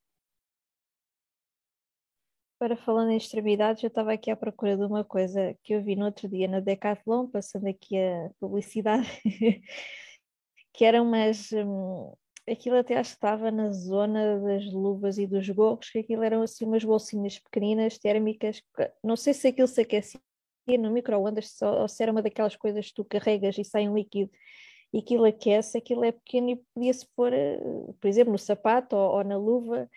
Para 2.59 2.77
falando 2.77 3.11
em 3.11 3.17
extremidades, 3.17 3.83
eu 3.83 3.87
estava 3.87 4.13
aqui 4.13 4.31
à 4.31 4.35
procura 4.35 4.77
de 4.77 4.83
uma 4.83 5.03
coisa 5.03 5.55
que 5.63 5.73
eu 5.73 5.83
vi 5.83 5.95
no 5.95 6.05
outro 6.05 6.29
dia 6.29 6.47
na 6.47 6.59
Decathlon, 6.59 7.27
passando 7.27 7.67
aqui 7.67 7.97
a 7.97 8.29
publicidade, 8.39 9.07
que 10.73 10.85
eram 10.85 11.05
umas. 11.05 11.51
Hum, 11.51 12.13
aquilo 12.49 12.77
até 12.77 12.99
estava 12.99 13.51
na 13.51 13.71
zona 13.71 14.39
das 14.39 14.65
luvas 14.71 15.17
e 15.17 15.25
dos 15.27 15.49
gorros, 15.49 15.89
que 15.89 15.99
aquilo 15.99 16.23
eram 16.23 16.41
assim 16.41 16.65
umas 16.65 16.83
bolsinhas 16.83 17.39
pequeninas, 17.39 17.97
térmicas, 17.97 18.61
não 19.03 19.15
sei 19.15 19.33
se 19.33 19.47
aquilo 19.47 19.67
se 19.67 19.81
aquecia 19.81 20.19
no 20.79 20.91
micro-ondas 20.91 21.61
ou 21.61 21.87
se 21.87 22.03
era 22.03 22.11
uma 22.11 22.21
daquelas 22.21 22.55
coisas 22.55 22.87
que 22.87 22.95
tu 22.95 23.05
carregas 23.05 23.57
e 23.57 23.63
sai 23.63 23.87
um 23.87 23.95
líquido 23.95 24.31
e 24.93 24.99
aquilo 24.99 25.25
aquece, 25.25 25.77
aquilo 25.77 26.03
é 26.03 26.11
pequeno 26.11 26.51
e 26.51 26.55
podia-se 26.73 27.07
pôr, 27.15 27.33
eh, 27.33 27.59
por 27.99 28.07
exemplo, 28.07 28.31
no 28.31 28.37
sapato 28.37 28.95
ou, 28.95 29.17
ou 29.17 29.23
na 29.23 29.35
luva 29.37 29.89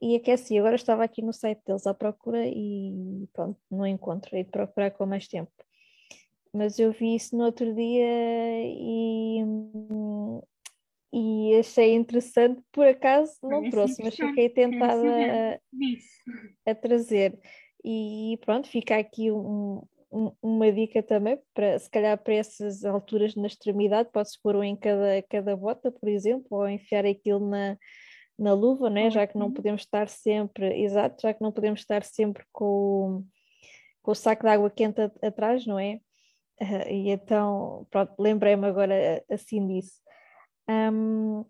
e 0.00 0.16
aqueci. 0.16 0.58
Agora 0.58 0.76
estava 0.76 1.04
aqui 1.04 1.22
no 1.22 1.32
site 1.32 1.62
deles 1.66 1.86
à 1.86 1.94
procura 1.94 2.46
e 2.46 3.28
pronto, 3.32 3.58
não 3.70 3.86
encontro, 3.86 4.36
hei 4.36 4.44
de 4.44 4.50
procurar 4.50 4.90
com 4.92 5.06
mais 5.06 5.26
tempo. 5.28 5.50
Mas 6.52 6.78
eu 6.78 6.92
vi 6.92 7.14
isso 7.14 7.36
no 7.36 7.44
outro 7.44 7.74
dia 7.74 8.06
e, 8.64 9.42
e 11.12 11.56
achei 11.58 11.94
interessante, 11.94 12.62
por 12.72 12.86
acaso 12.86 13.32
não 13.42 13.68
trouxe, 13.70 14.02
mas 14.02 14.14
fiquei 14.14 14.48
tentada 14.48 15.58
a, 16.66 16.70
a, 16.70 16.74
trazer. 16.74 17.38
E 17.84 18.38
pronto, 18.44 18.66
fica 18.68 18.96
aqui 18.96 19.30
um, 19.30 19.82
um, 20.10 20.32
uma 20.42 20.72
dica 20.72 21.02
também, 21.02 21.38
para, 21.54 21.78
se 21.78 21.90
calhar 21.90 22.16
para 22.18 22.34
essas 22.34 22.84
alturas 22.84 23.34
na 23.34 23.46
extremidade, 23.46 24.10
pode-se 24.10 24.40
pôr 24.42 24.56
um 24.56 24.64
em 24.64 24.76
cada, 24.76 25.22
cada 25.28 25.54
bota, 25.54 25.92
por 25.92 26.08
exemplo, 26.08 26.46
ou 26.50 26.68
enfiar 26.68 27.04
aquilo 27.04 27.46
na, 27.46 27.76
na 28.38 28.52
luva, 28.54 28.88
né? 28.88 29.10
já 29.10 29.26
que 29.26 29.36
não 29.36 29.52
podemos 29.52 29.82
estar 29.82 30.08
sempre, 30.08 30.80
exato, 30.82 31.22
já 31.22 31.34
que 31.34 31.42
não 31.42 31.52
podemos 31.52 31.80
estar 31.80 32.04
sempre 32.04 32.44
com, 32.52 33.24
com 34.02 34.12
o 34.12 34.14
saco 34.14 34.42
de 34.42 34.48
água 34.48 34.70
quente 34.70 35.00
atrás, 35.22 35.66
não 35.66 35.78
é? 35.78 36.00
Uh, 36.60 36.88
e 36.88 37.10
então, 37.10 37.86
pronto, 37.90 38.14
lembrei-me 38.18 38.66
agora 38.66 39.24
assim 39.30 39.66
disso. 39.66 40.00
Um, 40.68 41.44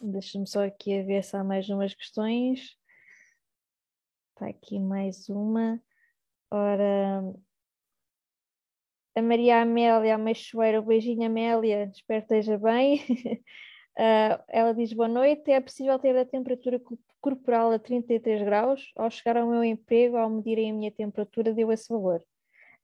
Deixa-me 0.00 0.46
só 0.46 0.64
aqui 0.64 0.98
a 0.98 1.02
ver 1.02 1.24
se 1.24 1.36
há 1.36 1.42
mais 1.42 1.68
umas 1.68 1.92
questões. 1.92 2.76
Está 4.30 4.48
aqui 4.48 4.78
mais 4.78 5.28
uma. 5.28 5.82
Ora, 6.50 7.34
a 9.16 9.22
Maria 9.22 9.62
Amélia 9.62 10.16
Meixoeira, 10.16 10.80
um 10.80 10.84
beijinho 10.84 11.26
Amélia, 11.26 11.90
espero 11.92 12.24
que 12.24 12.34
esteja 12.34 12.58
bem. 12.58 13.04
Uh, 13.98 14.38
ela 14.46 14.72
diz: 14.72 14.92
Boa 14.92 15.08
noite. 15.08 15.50
É 15.50 15.60
possível 15.60 15.98
ter 15.98 16.16
a 16.16 16.24
temperatura 16.24 16.80
corporal 17.20 17.72
a 17.72 17.78
33 17.80 18.42
graus? 18.44 18.92
Ao 18.96 19.10
chegar 19.10 19.36
ao 19.36 19.48
meu 19.48 19.64
emprego, 19.64 20.16
ao 20.16 20.30
medirem 20.30 20.70
a 20.70 20.74
minha 20.74 20.92
temperatura, 20.92 21.52
deu 21.52 21.72
esse 21.72 21.88
valor. 21.88 22.22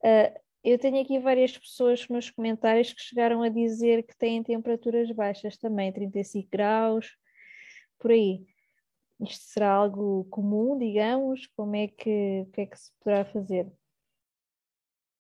Uh, 0.01 0.45
eu 0.65 0.77
tenho 0.77 1.01
aqui 1.01 1.19
várias 1.21 1.57
pessoas 1.57 2.09
nos 2.09 2.31
comentários 2.31 2.93
que 2.93 3.01
chegaram 3.01 3.43
a 3.43 3.49
dizer 3.49 4.03
que 4.03 4.17
têm 4.17 4.43
temperaturas 4.43 5.09
baixas 5.13 5.57
também, 5.57 5.93
35 5.93 6.49
graus, 6.51 7.17
por 7.99 8.11
aí. 8.11 8.45
Isto 9.21 9.45
será 9.45 9.71
algo 9.71 10.25
comum, 10.31 10.77
digamos? 10.77 11.47
Como 11.55 11.77
é 11.77 11.87
que, 11.87 12.47
que 12.53 12.61
é 12.63 12.67
que 12.67 12.77
se 12.77 12.91
poderá 12.99 13.25
fazer? 13.25 13.71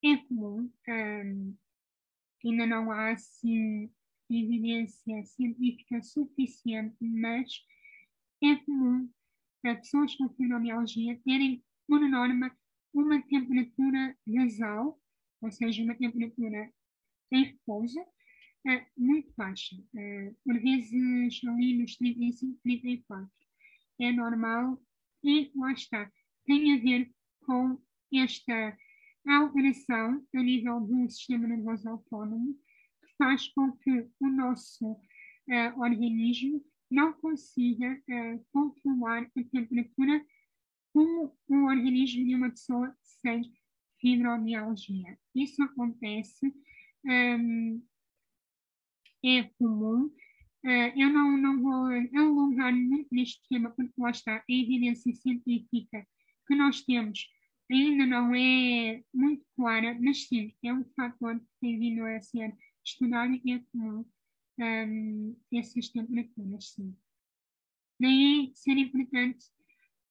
É 0.04 0.16
comum. 0.28 0.68
Um, 0.88 1.54
ainda 2.44 2.66
não 2.66 2.90
há 2.90 3.12
assim 3.12 3.90
evidência 4.34 5.24
científica 5.24 6.02
suficiente, 6.02 6.96
mas 7.00 7.50
é 8.42 8.56
comum 8.56 9.08
para 9.62 9.76
pessoas 9.76 10.14
com 10.16 10.28
fibromialgia 10.28 11.20
terem, 11.24 11.64
por 11.88 12.00
norma, 12.00 12.54
uma 12.92 13.20
temperatura 13.22 14.16
basal, 14.26 15.00
ou 15.40 15.50
seja, 15.50 15.82
uma 15.82 15.94
temperatura 15.94 16.72
em 17.32 17.44
repouso, 17.44 18.00
uh, 18.00 18.86
muito 18.96 19.32
baixa, 19.36 19.76
uh, 19.76 20.36
por 20.44 20.60
vezes 20.60 21.40
ali 21.46 21.78
nos 21.78 21.96
35, 21.96 22.60
34. 22.62 23.30
É 24.00 24.12
normal 24.12 24.80
e 25.22 25.50
lá 25.54 25.72
está. 25.72 26.10
Tem 26.44 26.74
a 26.74 26.80
ver 26.80 27.10
com 27.40 27.80
esta 28.12 28.76
alteração 29.26 30.24
a 30.34 30.42
nível 30.42 30.80
do 30.80 31.08
sistema 31.08 31.46
nervoso 31.46 31.88
autónomo 31.88 32.58
faz 33.18 33.48
com 33.48 33.72
que 33.72 34.08
o 34.20 34.28
nosso 34.28 34.92
uh, 34.92 35.80
organismo 35.80 36.64
não 36.90 37.12
consiga 37.14 38.00
uh, 38.08 38.44
controlar 38.52 39.22
a 39.22 39.44
temperatura 39.50 40.24
como 40.92 41.36
o 41.48 41.54
organismo 41.66 42.24
de 42.24 42.34
uma 42.34 42.50
pessoa 42.50 42.94
sem 43.00 43.52
fibromialgia. 44.00 45.18
Isso 45.34 45.62
acontece, 45.62 46.54
um, 47.04 47.82
é 49.24 49.42
comum. 49.58 50.06
Uh, 50.64 50.92
eu 50.96 51.12
não, 51.12 51.36
não 51.36 51.62
vou 51.62 51.86
alongar 52.14 52.72
muito 52.72 53.08
neste 53.12 53.42
tema, 53.48 53.70
porque 53.70 53.92
lá 53.98 54.10
está 54.10 54.36
a 54.36 54.44
evidência 54.48 55.12
científica 55.14 56.06
que 56.46 56.54
nós 56.54 56.82
temos 56.82 57.28
ainda 57.70 58.06
não 58.06 58.34
é 58.34 59.02
muito 59.12 59.44
clara, 59.56 59.96
mas 60.00 60.26
sim, 60.26 60.54
é 60.62 60.72
um 60.72 60.84
fator 60.96 61.38
que 61.38 61.46
tem 61.60 61.78
vindo 61.78 62.04
a 62.04 62.20
ser 62.20 62.54
estudar 62.84 63.28
é 63.32 63.58
comum 63.72 64.04
um, 64.58 65.36
essas 65.52 65.88
temperaturas, 65.88 66.70
sim. 66.70 66.94
Nem 67.98 68.50
é 68.50 68.54
ser 68.54 68.76
importante 68.76 69.46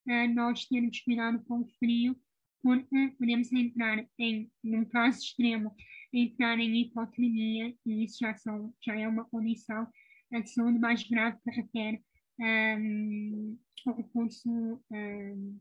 uh, 0.08 0.34
nós 0.34 0.66
termos 0.66 1.00
cuidado 1.02 1.44
com 1.46 1.62
o 1.62 1.68
frio, 1.80 2.20
porque 2.62 3.14
podemos 3.18 3.52
entrar 3.52 4.08
em, 4.18 4.52
num 4.64 4.86
caso 4.86 5.20
extremo, 5.20 5.76
entrar 6.12 6.60
em 6.60 6.82
hipotermia, 6.82 7.76
e 7.86 8.04
isso 8.06 8.20
já, 8.20 8.36
são, 8.36 8.74
já 8.82 8.96
é 8.96 9.08
uma 9.08 9.26
condição 9.26 9.88
de 10.32 10.50
saúde 10.50 10.80
mais 10.80 11.04
grave 11.04 11.38
que 11.44 11.52
requer 11.52 12.02
um, 12.40 13.58
o 13.86 13.92
recurso 13.92 14.50
um, 14.90 15.60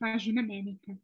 à 0.00 0.14
ajuda 0.14 0.42
médica. 0.42 0.98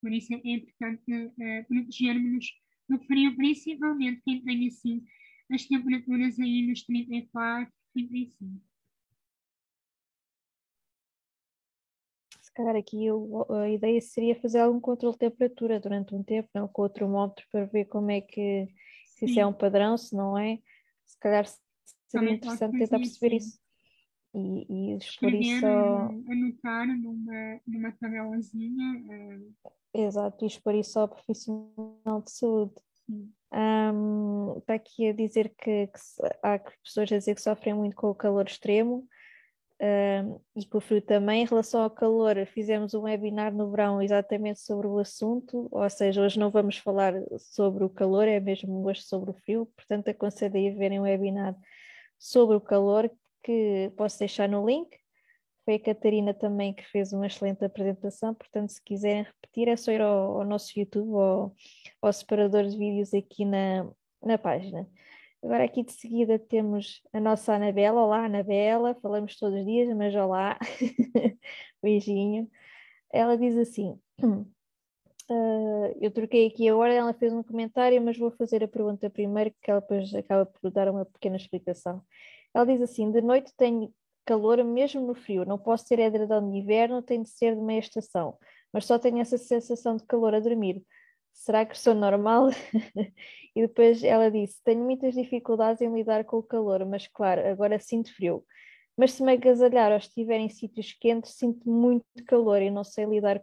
Por 0.00 0.12
isso 0.12 0.32
é 0.32 0.40
importante 0.44 1.12
uh, 1.12 1.64
protegermos 1.68 2.46
no 2.88 2.98
frio, 3.00 3.36
principalmente 3.36 4.22
quem 4.24 4.42
tem 4.42 4.66
assim 4.66 5.04
as 5.50 5.64
temperaturas 5.64 6.38
aí 6.38 6.66
nos 6.66 6.82
34, 6.82 7.72
35. 7.94 8.60
Se 12.42 12.52
calhar 12.52 12.76
aqui 12.76 13.06
eu, 13.06 13.46
a 13.50 13.70
ideia 13.70 14.00
seria 14.00 14.34
fazer 14.40 14.58
algum 14.58 14.80
controle 14.80 15.14
de 15.14 15.20
temperatura 15.20 15.78
durante 15.78 16.14
um 16.14 16.22
tempo, 16.22 16.48
não 16.54 16.68
com 16.68 16.82
o 16.82 16.88
termómetro, 16.88 17.46
para 17.50 17.64
ver 17.66 17.84
como 17.86 18.10
é 18.10 18.20
que, 18.20 18.68
se 19.06 19.26
isso 19.26 19.38
é 19.38 19.46
um 19.46 19.52
padrão, 19.52 19.96
se 19.96 20.14
não 20.14 20.36
é. 20.36 20.58
Se 21.06 21.18
calhar 21.18 21.46
seria 22.08 22.32
interessante 22.32 22.78
tentar 22.78 22.98
perceber 22.98 23.36
isso. 23.36 23.58
E, 24.34 24.66
e 24.68 24.96
expor 24.96 25.32
isso. 25.34 25.66
Anotar 25.66 26.86
numa, 26.86 27.60
numa 27.66 27.92
tabelazinha. 27.92 29.02
Uh 29.08 29.72
Exato, 29.94 30.44
e 30.44 30.48
expor 30.48 30.74
isso 30.74 30.98
ao 30.98 31.08
profissional 31.08 32.22
de 32.24 32.30
saúde. 32.30 32.74
Um, 33.50 34.58
está 34.58 34.74
aqui 34.74 35.08
a 35.08 35.12
dizer 35.12 35.54
que, 35.58 35.86
que, 35.86 35.98
há 36.42 36.58
pessoas 36.84 37.10
a 37.10 37.18
dizer 37.18 37.34
que 37.34 37.40
sofrem 37.40 37.72
muito 37.72 37.96
com 37.96 38.08
o 38.10 38.14
calor 38.14 38.46
extremo 38.46 39.08
um, 39.80 40.40
e 40.54 40.66
com 40.66 40.78
o 40.78 40.80
frio 40.80 41.00
também. 41.00 41.42
Em 41.42 41.46
relação 41.46 41.82
ao 41.82 41.90
calor, 41.90 42.36
fizemos 42.46 42.92
um 42.92 43.02
webinar 43.02 43.54
no 43.54 43.70
verão 43.70 44.02
exatamente 44.02 44.60
sobre 44.60 44.86
o 44.86 44.98
assunto, 44.98 45.68
ou 45.70 45.88
seja, 45.88 46.20
hoje 46.20 46.38
não 46.38 46.50
vamos 46.50 46.76
falar 46.76 47.14
sobre 47.38 47.82
o 47.82 47.88
calor, 47.88 48.28
é 48.28 48.38
mesmo 48.38 48.86
hoje 48.86 49.02
sobre 49.02 49.30
o 49.30 49.34
frio, 49.34 49.66
portanto 49.74 50.08
aconselho 50.08 50.70
a 50.70 50.76
verem 50.76 51.00
um 51.00 51.04
webinar 51.04 51.56
sobre 52.18 52.56
o 52.56 52.60
calor 52.60 53.10
que 53.42 53.92
posso 53.96 54.18
deixar 54.18 54.48
no 54.48 54.66
link 54.66 54.96
Foi 55.64 55.74
a 55.74 55.80
Catarina 55.80 56.34
também 56.34 56.74
que 56.74 56.84
fez 56.86 57.12
uma 57.12 57.26
excelente 57.26 57.64
apresentação, 57.64 58.34
portanto, 58.34 58.70
se 58.70 58.82
quiserem 58.82 59.24
repetir, 59.24 59.68
é 59.68 59.76
só 59.76 59.92
ir 59.92 60.00
ao, 60.00 60.40
ao 60.40 60.44
nosso 60.44 60.78
YouTube 60.78 61.10
ou 61.10 61.54
ao 62.02 62.12
separador 62.12 62.64
de 62.66 62.78
vídeos 62.78 63.12
aqui 63.14 63.44
na, 63.44 63.90
na 64.22 64.38
página. 64.38 64.88
Agora 65.42 65.64
aqui 65.64 65.84
de 65.84 65.92
seguida 65.92 66.38
temos 66.38 67.00
a 67.12 67.20
nossa 67.20 67.54
Anabela. 67.54 68.02
Olá, 68.02 68.24
Anabela, 68.24 68.96
falamos 69.00 69.36
todos 69.36 69.60
os 69.60 69.64
dias, 69.64 69.88
mas 69.96 70.14
olá, 70.14 70.58
beijinho. 71.82 72.50
Ela 73.12 73.36
diz 73.38 73.56
assim: 73.56 73.98
Uh, 74.20 74.46
eu 76.00 76.10
troquei 76.10 76.48
aqui 76.48 76.68
agora, 76.68 76.92
ela 76.92 77.14
fez 77.14 77.32
um 77.32 77.42
comentário, 77.42 78.02
mas 78.02 78.18
vou 78.18 78.32
fazer 78.32 78.64
a 78.64 78.68
pergunta 78.68 79.08
primeiro, 79.08 79.54
que 79.62 79.70
ela 79.70 79.80
depois 79.80 80.12
acaba 80.14 80.44
por 80.44 80.70
dar 80.72 80.88
uma 80.88 81.04
pequena 81.04 81.36
explicação. 81.36 82.02
Ela 82.54 82.66
diz 82.66 82.80
assim: 82.82 83.10
de 83.10 83.20
noite 83.20 83.52
tenho 83.56 83.92
calor 84.24 84.62
mesmo 84.62 85.06
no 85.06 85.14
frio, 85.14 85.44
não 85.46 85.58
posso 85.58 85.86
ter 85.86 85.98
edredom 85.98 86.50
de 86.50 86.58
inverno, 86.58 87.02
tem 87.02 87.22
de 87.22 87.30
ser 87.30 87.54
de 87.54 87.62
meia 87.62 87.78
estação, 87.78 88.36
mas 88.72 88.84
só 88.84 88.98
tenho 88.98 89.18
essa 89.20 89.38
sensação 89.38 89.96
de 89.96 90.04
calor 90.04 90.34
a 90.34 90.40
dormir. 90.40 90.84
Será 91.32 91.64
que 91.64 91.78
sou 91.78 91.94
normal? 91.94 92.48
e 93.56 93.62
depois 93.62 94.02
ela 94.02 94.30
disse: 94.30 94.62
Tenho 94.64 94.84
muitas 94.84 95.14
dificuldades 95.14 95.80
em 95.80 95.92
lidar 95.94 96.24
com 96.24 96.38
o 96.38 96.42
calor, 96.42 96.84
mas 96.84 97.06
claro, 97.06 97.46
agora 97.46 97.78
sinto 97.78 98.14
frio. 98.14 98.44
Mas 98.96 99.12
se 99.12 99.22
me 99.22 99.32
agasalhar 99.32 99.92
ou 99.92 99.98
estiver 99.98 100.40
em 100.40 100.48
sítios 100.48 100.92
quentes, 100.92 101.34
sinto 101.34 101.70
muito 101.70 102.04
calor 102.26 102.60
e 102.60 102.70
não 102.70 102.82
sei 102.82 103.04
lidar 103.04 103.40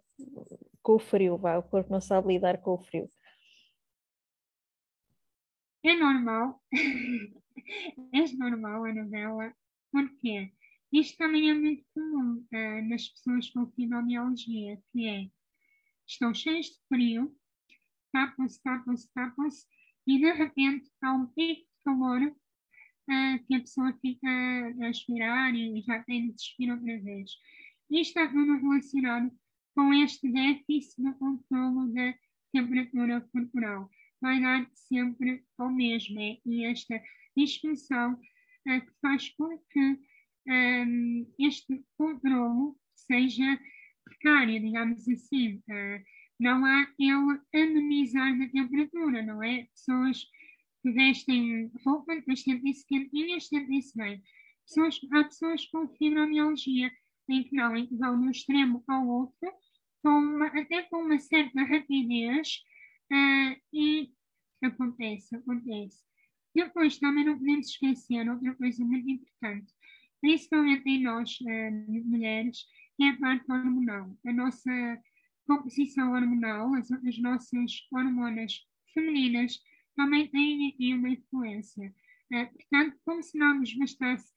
com 0.83 0.95
o 0.95 0.99
frio, 0.99 1.37
vá, 1.37 1.57
o 1.57 1.63
corpo 1.63 1.91
não 1.91 2.01
sabe 2.01 2.33
lidar 2.33 2.57
com 2.61 2.73
o 2.73 2.83
frio. 2.83 3.09
É 5.81 5.95
normal, 5.95 6.59
é 8.13 8.37
normal, 8.37 8.85
Anabela, 8.85 9.53
porque 9.91 10.51
isto 10.91 11.17
também 11.17 11.49
é 11.49 11.53
muito 11.53 11.83
comum 11.93 12.45
uh, 12.53 12.89
nas 12.89 13.07
pessoas 13.09 13.49
com 13.49 13.69
fibromialgia, 13.71 14.81
que 14.91 15.07
é, 15.07 15.29
estão 16.07 16.33
cheios 16.33 16.67
de 16.67 16.79
frio, 16.87 17.35
tapam-se, 18.11 18.61
tapam-se, 18.63 19.11
tapam-se, 19.13 19.65
e 20.07 20.19
de 20.19 20.31
repente 20.31 20.89
há 21.01 21.13
um 21.13 21.27
pico 21.27 21.61
de 21.61 21.83
calor 21.83 22.21
uh, 22.21 23.45
que 23.45 23.55
a 23.55 23.59
pessoa 23.59 23.93
fica 24.01 24.27
a 24.27 24.87
aspirar 24.87 25.53
e 25.53 25.81
já 25.81 26.03
tem 26.03 26.27
de 26.27 26.33
desespero 26.33 26.73
outra 26.73 26.99
vez. 27.01 27.31
Isto 27.89 28.19
está 28.19 28.27
tudo 28.27 28.57
relacionado 28.57 29.31
com 29.75 29.93
este 29.93 30.31
déficit 30.31 31.01
no 31.01 31.13
controle 31.15 31.93
da 31.93 32.15
temperatura 32.51 33.21
corporal. 33.31 33.89
Vai 34.21 34.41
dar 34.41 34.69
sempre 34.73 35.43
ao 35.57 35.69
mesmo, 35.69 36.19
é? 36.19 36.37
e 36.45 36.65
esta 36.65 37.01
disfunção 37.35 38.13
uh, 38.13 38.81
que 38.81 38.91
faz 39.01 39.29
com 39.29 39.57
que 39.69 39.79
um, 39.79 39.97
ehm, 40.47 41.27
este 41.39 41.83
controle 41.97 42.73
seja 42.93 43.59
precário, 44.03 44.59
digamos 44.59 45.07
assim. 45.07 45.55
Uh, 45.69 46.03
não 46.39 46.65
há 46.65 46.87
ele 46.99 47.39
amenizar 47.53 48.37
da 48.37 48.47
temperatura, 48.49 49.21
não 49.21 49.41
é? 49.41 49.63
Pessoas 49.73 50.25
que 50.81 50.91
vestem 50.91 51.71
roupa, 51.85 52.13
vestem-se 52.27 52.85
quentinhas, 52.85 53.47
sentem-se 53.47 53.97
bem. 53.97 54.21
Pessoas, 54.67 54.99
há 55.11 55.23
pessoas 55.23 55.65
com 55.67 55.87
fibromialgia 55.87 56.91
em 57.29 57.43
que 57.43 57.55
não, 57.55 57.75
em 57.75 57.87
que 57.87 57.95
vão 57.95 58.19
de 58.19 58.27
um 58.27 58.31
extremo 58.31 58.83
ao 58.87 59.07
outro 59.07 59.51
com 60.03 60.09
uma, 60.09 60.47
até 60.47 60.83
com 60.83 60.97
uma 60.97 61.17
certa 61.17 61.63
rapidez 61.63 62.61
uh, 63.11 63.61
e 63.73 64.11
acontece, 64.63 65.35
acontece. 65.35 66.03
Depois 66.55 66.97
também 66.97 67.25
não 67.25 67.37
podemos 67.37 67.69
esquecer 67.69 68.29
outra 68.29 68.55
coisa 68.55 68.83
muito 68.85 69.09
importante, 69.09 69.73
principalmente 70.21 70.87
em 70.89 71.03
nós, 71.03 71.37
uh, 71.41 72.05
mulheres, 72.05 72.65
é 73.01 73.09
a 73.09 73.17
parte 73.17 73.51
hormonal. 73.51 74.17
A 74.25 74.31
nossa 74.31 74.71
composição 75.45 76.13
hormonal, 76.13 76.73
as, 76.75 76.89
as 76.91 77.17
nossas 77.19 77.71
hormonas 77.91 78.65
femininas, 78.93 79.59
também 79.95 80.27
têm 80.27 80.69
aqui 80.69 80.93
uma 80.93 81.09
influência. 81.09 81.93
Uh, 82.31 82.47
portanto, 82.53 82.97
como 83.03 83.21
se 83.21 83.37
não 83.37 83.59
nos 83.59 83.73
bastasse 83.75 84.31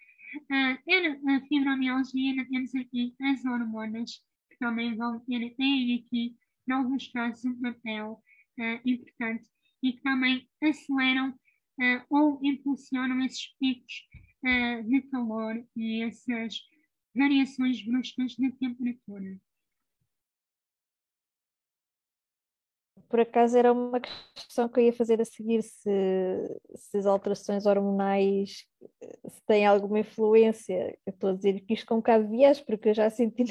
uh, 0.50 1.30
a 1.30 1.40
fibromialgia, 1.46 2.30
ainda 2.30 2.44
temos 2.46 2.74
aqui 2.74 3.14
as 3.20 3.44
hormonas 3.44 4.22
também 4.58 4.96
vão 4.96 5.20
ter, 5.20 5.54
têm 5.54 5.94
aqui, 5.94 6.36
em 6.68 6.72
alguns 6.72 7.08
casos, 7.08 7.44
um 7.44 7.60
papel 7.60 8.22
uh, 8.58 8.80
importante 8.84 9.48
e 9.82 9.92
que 9.92 10.02
também 10.02 10.48
aceleram 10.62 11.32
uh, 11.78 12.04
ou 12.10 12.38
impulsionam 12.42 13.24
esses 13.24 13.54
picos 13.58 14.08
uh, 14.44 14.82
de 14.88 15.02
calor 15.10 15.64
e 15.76 16.02
essas 16.02 16.60
variações 17.14 17.84
bruscas 17.84 18.32
de 18.32 18.50
temperatura. 18.52 19.38
Por 23.08 23.20
acaso 23.20 23.56
era 23.56 23.72
uma 23.72 24.00
questão 24.00 24.68
que 24.68 24.80
eu 24.80 24.84
ia 24.84 24.92
fazer 24.92 25.20
a 25.20 25.24
seguir 25.24 25.62
se, 25.62 25.90
se 26.74 26.98
as 26.98 27.06
alterações 27.06 27.64
hormonais 27.64 28.66
têm 29.46 29.66
alguma 29.66 30.00
influência. 30.00 30.98
Eu 31.06 31.12
estou 31.12 31.30
a 31.30 31.34
dizer 31.34 31.60
que 31.60 31.72
isto 31.72 31.86
com 31.86 31.94
um 31.94 31.98
bocado 31.98 32.24
de 32.24 32.30
viés, 32.30 32.60
porque 32.60 32.90
eu 32.90 32.94
já 32.94 33.08
senti 33.10 33.44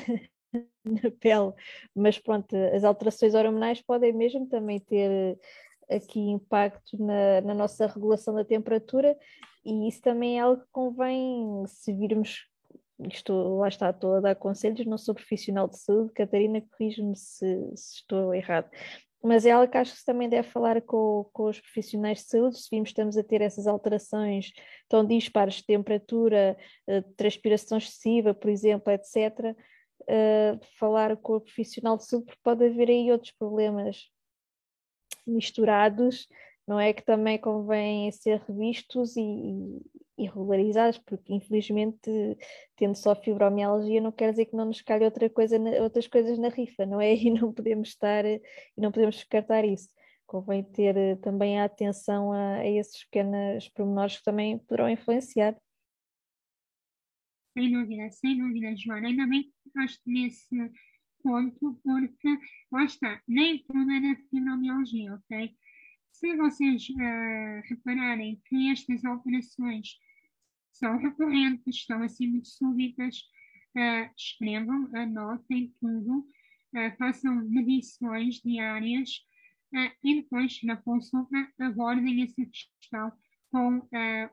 na 0.86 1.12
pele, 1.20 1.54
mas 1.96 2.20
pronto, 2.20 2.56
as 2.56 2.84
alterações 2.84 3.34
hormonais 3.34 3.82
podem 3.82 4.14
mesmo 4.14 4.48
também 4.48 4.80
ter 4.80 5.38
aqui 5.90 6.20
impacto 6.20 6.98
na, 6.98 7.42
na 7.42 7.54
nossa 7.54 7.88
regulação 7.88 8.34
da 8.34 8.44
temperatura 8.44 9.18
e 9.66 9.88
isso 9.88 10.02
também 10.02 10.38
é 10.38 10.42
algo 10.42 10.62
que 10.62 10.68
convém 10.72 11.64
se 11.68 11.94
virmos 11.94 12.48
isto 13.00 13.34
lá 13.58 13.68
está, 13.68 13.92
estou 13.92 14.16
a 14.16 14.20
dar 14.20 14.36
conselhos, 14.36 14.86
não 14.86 14.98
sou 14.98 15.14
profissional 15.14 15.68
de 15.68 15.78
saúde, 15.78 16.14
Catarina, 16.14 16.62
corrige-me 16.62 17.16
se, 17.16 17.46
se, 17.76 17.98
estou 17.98 18.34
errado. 18.34 18.70
Mas 19.24 19.46
é 19.46 19.52
algo 19.52 19.72
que 19.72 19.78
acho 19.78 19.96
que 19.96 20.06
também 20.06 20.30
deve 20.30 20.48
falar 20.48 20.82
com, 20.82 21.30
com 21.34 21.44
os 21.46 21.60
profissionais 21.60 22.20
de 22.20 22.26
saúde, 22.26 22.58
se 22.58 22.70
vimos 22.72 22.90
estamos 22.90 23.18
a 23.18 23.24
ter 23.24 23.42
essas 23.42 23.68
alterações 23.68 24.52
tão 24.88 25.06
dispares 25.06 25.56
de 25.56 25.66
temperatura, 25.66 26.58
de 26.88 27.02
transpiração 27.16 27.78
excessiva, 27.78 28.34
por 28.34 28.50
exemplo, 28.50 28.92
etc., 28.92 29.56
uh, 30.04 30.60
falar 30.80 31.18
com 31.18 31.36
o 31.36 31.42
profissional 31.42 31.98
de 31.98 32.06
saúde, 32.06 32.28
porque 32.28 32.42
pode 32.44 32.66
haver 32.66 32.90
aí 32.90 33.12
outros 33.12 33.32
problemas 33.32 34.10
misturados, 35.28 36.28
não 36.68 36.80
é? 36.80 36.94
Que 36.94 37.04
também 37.04 37.38
convém 37.40 38.12
ser 38.12 38.42
revistos 38.48 39.16
e, 39.16 39.22
e 40.18 40.26
regularizados, 40.26 40.98
porque 41.00 41.34
infelizmente, 41.34 42.10
tendo 42.76 42.96
só 42.96 43.16
fibromialgia, 43.16 44.02
não 44.02 44.12
quer 44.12 44.32
dizer 44.32 44.46
que 44.46 44.56
não 44.56 44.66
nos 44.66 44.82
calhe 44.82 45.06
outra 45.06 45.30
coisa, 45.30 45.58
outras 45.82 46.08
coisas 46.08 46.38
na 46.38 46.50
rifa, 46.50 46.86
não 46.86 47.00
é? 47.00 47.14
E 47.16 47.32
não 47.32 47.54
podemos 47.54 47.90
estar, 47.90 48.26
e 48.26 48.42
não 48.78 48.92
podemos 48.92 49.16
descartar 49.16 49.64
isso. 49.64 49.90
Convém 50.26 50.64
ter 50.64 50.98
eh, 50.98 51.16
também 51.18 51.60
a 51.60 51.66
atenção 51.66 52.34
a, 52.34 52.56
a 52.58 52.68
esses 52.68 53.06
pequenos 53.06 53.70
pormenores 53.70 54.18
que 54.18 54.24
também 54.24 54.58
poderão 54.60 54.90
influenciar. 54.90 55.56
Sem 57.58 57.72
dúvida, 57.72 58.12
sem 58.12 58.38
dúvida, 58.38 58.76
Joana. 58.76 59.08
Ainda 59.08 59.26
bem 59.26 59.44
que 59.44 59.54
tocaste 59.64 60.02
nesse 60.06 60.48
porque 61.84 62.40
lá 62.72 62.84
está, 62.84 63.22
nem 63.28 63.64
tudo 63.64 63.92
é 63.92 64.00
da 64.00 64.22
fibromialgia, 64.30 65.14
ok? 65.16 65.56
Se 66.12 66.36
vocês 66.36 66.88
uh, 66.90 67.62
repararem 67.70 68.42
que 68.46 68.70
estas 68.72 69.04
alterações 69.06 70.00
são 70.72 70.98
recorrentes, 70.98 71.76
estão 71.76 72.02
assim 72.02 72.28
muito 72.28 72.48
súbitas, 72.48 73.18
uh, 73.76 74.10
escrevam, 74.18 74.90
anotem 74.96 75.74
tudo, 75.80 76.20
uh, 76.20 76.98
façam 76.98 77.36
medições 77.36 78.42
diárias 78.42 79.26
e 80.02 80.22
depois, 80.22 80.64
na 80.64 80.78
consulta, 80.78 81.36
abordem 81.60 82.24
essa 82.24 82.42
questão 82.46 83.12
com 83.52 83.86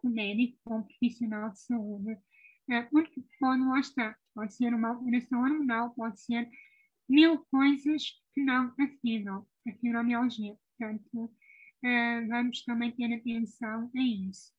o 0.02 0.08
médico, 0.08 0.56
com 0.62 0.78
o 0.78 0.84
profissional 0.84 1.50
de 1.50 1.58
saúde 1.58 2.16
porque 2.90 3.22
pode, 3.38 3.62
lá 3.62 3.80
está, 3.80 4.16
pode 4.34 4.54
ser 4.54 4.74
uma 4.74 4.88
alteração 4.88 5.42
hormonal, 5.42 5.90
pode 5.90 6.20
ser 6.20 6.48
mil 7.08 7.44
coisas 7.50 8.02
que 8.32 8.42
não 8.42 8.72
afetam 8.78 9.46
a 9.66 9.72
fibromialgia. 9.72 10.56
Portanto, 10.78 11.24
uh, 11.24 12.28
vamos 12.28 12.64
também 12.64 12.90
ter 12.92 13.12
atenção 13.14 13.90
a 13.94 14.00
isso. 14.00 14.52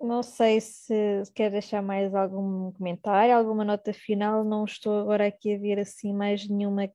Não 0.00 0.22
sei 0.22 0.60
se 0.62 0.94
quer 1.34 1.50
deixar 1.50 1.82
mais 1.82 2.14
algum 2.14 2.72
comentário, 2.72 3.36
alguma 3.36 3.64
nota 3.64 3.92
final. 3.92 4.42
Não 4.42 4.64
estou 4.64 4.98
agora 5.00 5.26
aqui 5.26 5.54
a 5.54 5.58
ver 5.58 5.78
assim 5.78 6.14
mais 6.14 6.48
nenhuma 6.48 6.90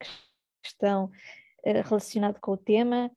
questão 0.63 1.05
uh, 1.05 1.81
relacionada 1.83 2.39
com 2.39 2.51
o 2.51 2.57
tema. 2.57 3.11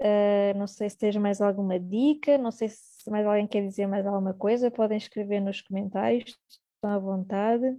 Uh, 0.00 0.56
não 0.56 0.66
sei 0.66 0.88
se 0.88 0.96
tens 0.96 1.14
mais 1.16 1.42
alguma 1.42 1.78
dica, 1.78 2.38
não 2.38 2.50
sei 2.50 2.68
se 2.68 3.10
mais 3.10 3.26
alguém 3.26 3.46
quer 3.46 3.66
dizer 3.66 3.86
mais 3.86 4.06
alguma 4.06 4.32
coisa, 4.32 4.70
podem 4.70 4.96
escrever 4.96 5.40
nos 5.40 5.60
comentários, 5.60 6.38
à 6.82 6.98
vontade. 6.98 7.78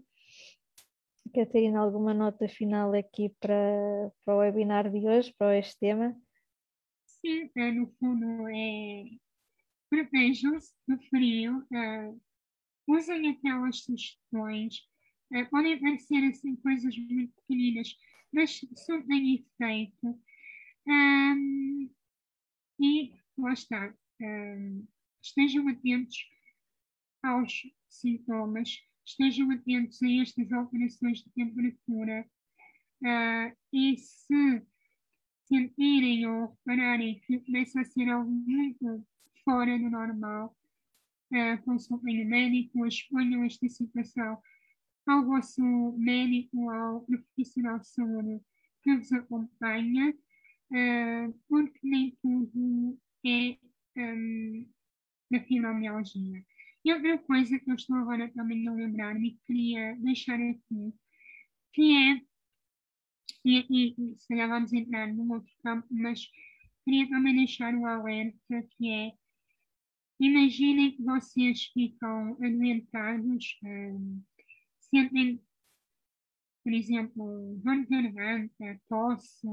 Catarina, 1.34 1.80
alguma 1.80 2.14
nota 2.14 2.48
final 2.48 2.94
aqui 2.94 3.30
para, 3.40 4.12
para 4.26 4.36
o 4.36 4.40
webinar 4.40 4.92
de 4.92 5.08
hoje, 5.08 5.34
para 5.38 5.58
este 5.58 5.80
tema? 5.80 6.16
Sim, 7.06 7.50
é, 7.56 7.72
no 7.72 7.88
fundo 8.00 8.48
é 8.50 9.04
protejam-se 9.90 10.74
do 10.88 10.98
frio, 11.10 11.60
uh, 11.60 12.22
usem 12.88 13.30
aquelas 13.30 13.84
sugestões. 13.84 14.90
Podem 15.50 15.80
parecer 15.80 16.24
assim 16.30 16.56
coisas 16.58 16.98
muito 16.98 17.34
pequeninas, 17.42 17.96
mas 18.34 18.60
surtem 18.76 19.36
efeito. 19.36 20.20
Um, 20.88 21.90
e 22.80 23.14
lá 23.38 23.54
está. 23.54 23.94
Estejam 25.22 25.68
atentos 25.70 26.18
aos 27.24 27.62
sintomas, 27.88 28.78
estejam 29.06 29.52
atentos 29.52 30.02
a 30.02 30.12
estas 30.22 30.52
alterações 30.52 31.20
de 31.20 31.32
temperatura 31.32 32.26
uh, 33.02 33.58
e 33.74 33.98
se 33.98 34.62
sentirem 35.48 36.26
ou 36.28 36.58
repararem 36.66 37.20
que 37.22 37.40
começa 37.40 37.82
a 37.82 37.86
ser 37.86 38.10
algo 38.10 38.32
muito 38.32 39.06
fora 39.44 39.78
do 39.78 39.90
normal, 39.90 40.56
uh, 41.34 41.62
consultem 41.64 42.24
o 42.24 42.30
médico, 42.30 42.86
exponham 42.86 43.44
esta 43.44 43.68
situação 43.68 44.42
ao 45.08 45.26
vosso 45.26 45.62
médico, 45.98 46.70
ao 46.70 47.02
profissional 47.02 47.80
de 47.80 47.88
saúde 47.88 48.42
que 48.84 48.96
vos 48.96 49.12
acompanha, 49.12 50.12
uh, 50.12 51.40
porque 51.48 51.80
nem 51.84 52.18
tudo 52.22 52.98
é 53.26 53.58
um, 53.98 54.68
da 55.30 55.40
fibromialgia. 55.42 56.46
E 56.84 56.94
outra 56.94 57.18
coisa 57.20 57.60
que 57.60 57.70
eu 57.70 57.76
estou 57.76 57.96
agora 57.98 58.32
também 58.34 58.68
a 58.68 58.74
lembrar-me 58.74 59.30
e 59.30 59.38
queria 59.46 59.96
deixar 59.98 60.40
aqui, 60.40 60.94
que 61.74 61.94
é, 61.96 62.22
e, 63.46 63.96
e 63.98 64.16
se 64.18 64.28
calhar 64.28 64.50
vamos 64.50 64.74
entrar 64.74 65.08
num 65.14 65.32
outro 65.32 65.54
campo, 65.64 65.88
mas 65.92 66.28
queria 66.84 67.08
também 67.10 67.36
deixar 67.36 67.74
o 67.76 67.86
alerta 67.86 68.68
que 68.72 68.90
é, 68.90 69.14
imaginem 70.20 70.92
que 70.92 71.04
vocês 71.04 71.66
ficam 71.68 72.34
adoentados, 72.34 73.60
um, 73.64 74.22
sentem, 74.80 75.42
por 76.64 76.74
exemplo, 76.74 77.60
dor 77.64 77.84
de 77.84 77.88
garganta, 77.88 78.82
tosse, 78.88 79.48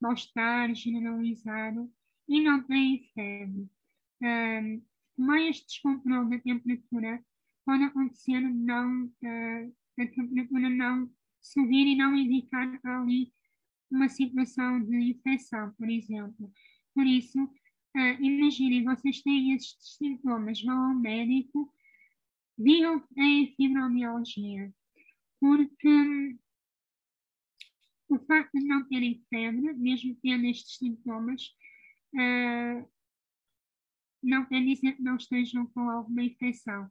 mal-estar 0.00 0.74
generalizado 0.74 1.92
e 2.28 2.40
não 2.42 2.62
têm 2.62 3.10
febre. 3.14 3.68
Um, 4.22 4.89
mais 5.20 5.60
descontrole 5.60 6.30
da 6.30 6.38
temperatura 6.38 7.24
pode 7.64 7.84
acontecer 7.84 8.40
não, 8.40 9.04
uh, 9.04 9.74
a 9.98 10.06
temperatura 10.06 10.70
não 10.70 11.10
subir 11.40 11.86
e 11.86 11.96
não 11.96 12.16
indicar 12.16 12.80
ali 12.84 13.32
uma 13.90 14.08
situação 14.08 14.82
de 14.84 14.96
infecção, 14.96 15.72
por 15.74 15.88
exemplo. 15.88 16.52
Por 16.94 17.06
isso, 17.06 17.42
uh, 17.42 18.22
imaginem, 18.22 18.84
vocês 18.84 19.22
têm 19.22 19.54
estes 19.54 19.96
sintomas, 19.96 20.62
vão 20.62 20.90
ao 20.90 20.94
médico, 20.94 21.72
digam 22.58 23.00
que 23.00 23.14
têm 23.14 23.54
fibromialgia, 23.56 24.72
porque 25.40 25.88
um, 25.88 26.38
o 28.08 28.18
facto 28.20 28.58
de 28.58 28.64
não 28.64 28.86
terem 28.88 29.24
febre, 29.28 29.72
mesmo 29.74 30.16
tendo 30.22 30.46
estes 30.46 30.76
sintomas, 30.76 31.42
uh, 32.14 32.88
não 34.22 34.44
quer 34.46 34.64
dizer 34.64 34.92
que 34.92 35.02
não 35.02 35.16
estejam 35.16 35.66
com 35.66 35.88
alguma 35.88 36.22
infecção. 36.22 36.84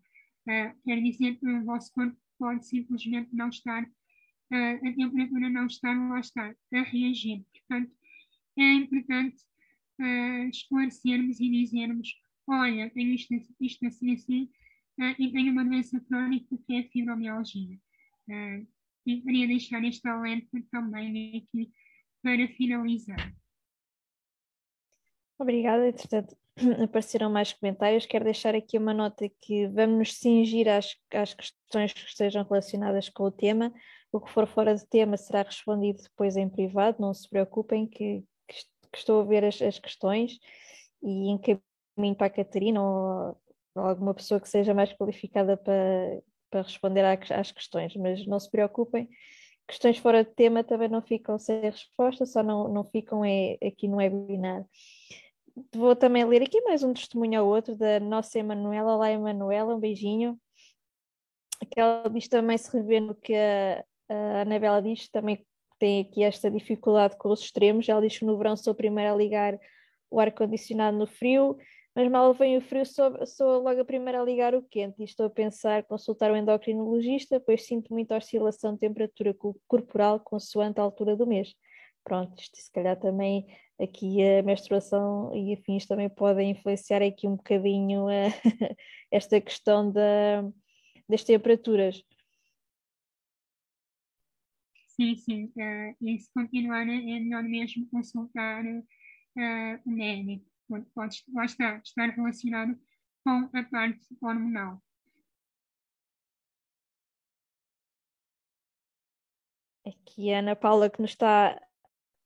Uh, 0.48 0.74
quer 0.84 1.02
dizer 1.02 1.38
que 1.38 1.48
o 1.48 1.64
vosso 1.64 1.94
corpo 1.94 2.18
pode 2.38 2.66
simplesmente 2.66 3.30
não 3.36 3.50
estar, 3.50 3.84
uh, 3.84 4.88
a 4.88 4.94
temperatura 4.94 5.50
não 5.50 5.68
estar 5.68 5.94
lá 6.10 6.20
está, 6.20 6.56
a 6.74 6.82
reagir. 6.82 7.46
Portanto, 7.54 7.92
é 8.58 8.74
importante 8.74 9.38
uh, 10.00 10.50
esclarecermos 10.50 11.40
e 11.40 11.50
dizermos, 11.50 12.10
olha, 12.48 12.90
tenho 12.92 13.14
isto, 13.14 13.34
isto 13.60 13.86
assim, 13.86 14.14
assim, 14.14 14.50
e 15.18 15.32
tenho 15.32 15.54
uma 15.54 15.64
doença 15.64 15.98
crónica 16.02 16.58
que 16.58 16.74
é 16.74 16.80
a 16.80 16.90
fibromialgia. 16.90 17.80
e 19.06 19.22
queria 19.22 19.48
deixar 19.48 19.82
este 19.86 20.06
alerta 20.10 20.62
também 20.70 21.38
aqui 21.38 21.72
para 22.22 22.48
finalizar. 22.50 23.34
Obrigada, 25.38 25.88
entretanto, 25.88 26.36
apareceram 26.84 27.30
mais 27.30 27.54
comentários. 27.54 28.06
Quero 28.06 28.26
deixar 28.26 28.56
aqui 28.56 28.78
uma 28.78 28.94
nota 28.94 29.30
que 29.42 29.68
vamos 29.68 29.98
nos 29.98 30.14
cingir 30.14 30.68
às, 30.68 30.96
às 31.14 31.34
questões 31.34 31.94
que 31.94 32.02
estejam 32.02 32.44
relacionadas 32.44 33.10
com 33.10 33.24
o 33.24 33.32
tema. 33.32 33.74
O 34.12 34.20
que 34.20 34.32
for 34.32 34.48
fora 34.48 34.76
do 34.76 34.86
tema 34.88 35.18
será 35.18 35.44
respondido 35.44 36.02
depois 36.02 36.36
em 36.36 36.50
privado, 36.50 36.98
não 37.00 37.14
se 37.14 37.30
preocupem 37.30 37.88
que, 37.88 38.24
que 38.48 38.98
estou 38.98 39.22
a 39.22 39.24
ver 39.24 39.46
as, 39.46 39.62
as 39.62 39.78
questões 39.78 40.40
e 41.02 41.30
encaminho 41.30 42.16
para 42.18 42.28
a 42.28 42.32
Catarina 42.32 42.82
ou, 42.82 43.38
ou, 43.76 43.84
alguma 43.84 44.14
pessoa 44.14 44.40
que 44.40 44.50
seja 44.50 44.74
mais 44.74 44.92
qualificada 44.94 45.56
para, 45.56 46.22
para 46.50 46.62
responder 46.64 47.06
às 47.06 47.52
questões, 47.52 47.96
mas 47.96 48.26
não 48.26 48.40
se 48.40 48.50
preocupem, 48.50 49.08
questões 49.68 50.00
fora 50.00 50.24
de 50.24 50.32
tema 50.32 50.64
também 50.64 50.90
não 50.90 51.02
ficam 51.02 51.38
sem 51.38 51.62
resposta, 51.62 52.26
só 52.26 52.42
não, 52.42 52.68
não 52.68 52.84
ficam 52.84 53.24
é, 53.24 53.58
aqui 53.64 53.88
no 53.88 53.98
webinar. 53.98 54.66
Vou 55.74 55.96
também 55.96 56.24
ler 56.26 56.42
aqui 56.42 56.62
mais 56.62 56.84
um 56.84 56.94
testemunho 56.94 57.42
ao 57.42 57.48
outro 57.48 57.76
da 57.76 58.00
nossa 58.00 58.40
Emanuela. 58.40 58.96
Olá, 58.96 59.12
Emanuela, 59.12 59.76
um 59.76 59.80
beijinho. 59.80 60.40
Que 61.72 61.80
ela 61.80 62.10
diz 62.10 62.28
também 62.28 62.58
se 62.58 62.72
revê 62.72 63.00
no 63.00 63.14
que 63.14 63.34
a, 63.36 63.84
a 64.08 64.42
Anabela 64.42 64.82
diz, 64.82 65.10
também 65.10 65.46
tem 65.78 66.02
aqui 66.02 66.24
esta 66.24 66.50
dificuldade 66.50 67.18
com 67.18 67.30
os 67.30 67.42
extremos. 67.42 67.90
Ela 67.90 68.02
diz 68.02 68.18
que 68.18 68.26
no 68.26 68.38
verão 68.38 68.56
sou 68.56 68.72
a 68.72 68.76
primeira 68.76 69.12
a 69.12 69.16
ligar 69.16 69.60
o 70.10 70.20
ar-condicionado 70.20 70.98
no 70.98 71.06
frio, 71.06 71.58
mas 71.96 72.10
mal 72.10 72.34
vem 72.34 72.58
o 72.58 72.62
frio, 72.62 72.86
sou, 72.86 73.26
sou 73.26 73.62
logo 73.62 73.82
a 73.82 73.86
primeira 73.86 74.22
a 74.22 74.24
ligar 74.24 74.56
o 74.56 74.64
quente. 74.64 75.02
E 75.02 75.04
estou 75.04 75.26
a 75.26 75.30
pensar 75.30 75.84
consultar 75.84 76.32
o 76.32 76.36
endocrinologista, 76.36 77.40
pois 77.40 77.66
sinto 77.66 77.94
muita 77.94 78.16
oscilação 78.16 78.74
de 78.74 78.80
temperatura 78.80 79.36
corporal 79.68 80.20
consoante 80.22 80.80
a 80.80 80.84
altura 80.84 81.16
do 81.18 81.28
mês. 81.28 81.54
Pronto, 82.04 82.40
isto 82.40 82.58
se 82.58 82.72
calhar 82.72 82.98
também 83.00 83.46
aqui 83.80 84.22
a 84.22 84.44
menstruação 84.44 85.34
e 85.34 85.54
afins 85.54 85.86
também 85.86 86.10
podem 86.10 86.52
influenciar 86.52 87.02
aqui 87.02 87.28
um 87.28 87.36
bocadinho 87.36 88.08
a, 88.08 88.26
esta 89.10 89.40
questão 89.40 89.92
da, 89.92 90.44
das 91.08 91.24
temperaturas. 91.24 92.04
Sim, 94.88 95.16
sim. 95.16 95.46
Uh, 95.56 95.96
e 96.02 96.20
se 96.20 96.30
continuar, 96.34 96.82
é 96.82 96.86
melhor 96.86 97.44
mesmo 97.44 97.90
consultar 97.90 98.66
uh, 98.66 99.82
o 99.86 99.90
médico, 99.90 100.46
porque 100.68 100.90
pode 100.94 101.24
lá 101.34 101.46
está, 101.46 101.78
estar 101.78 102.10
relacionado 102.10 102.78
com 103.24 103.50
a 103.58 103.64
parte 103.64 104.06
hormonal. 104.22 104.84
Aqui 109.88 110.34
a 110.34 110.40
Ana 110.40 110.56
Paula 110.56 110.90
que 110.90 111.02
nos 111.02 111.12
está 111.12 111.60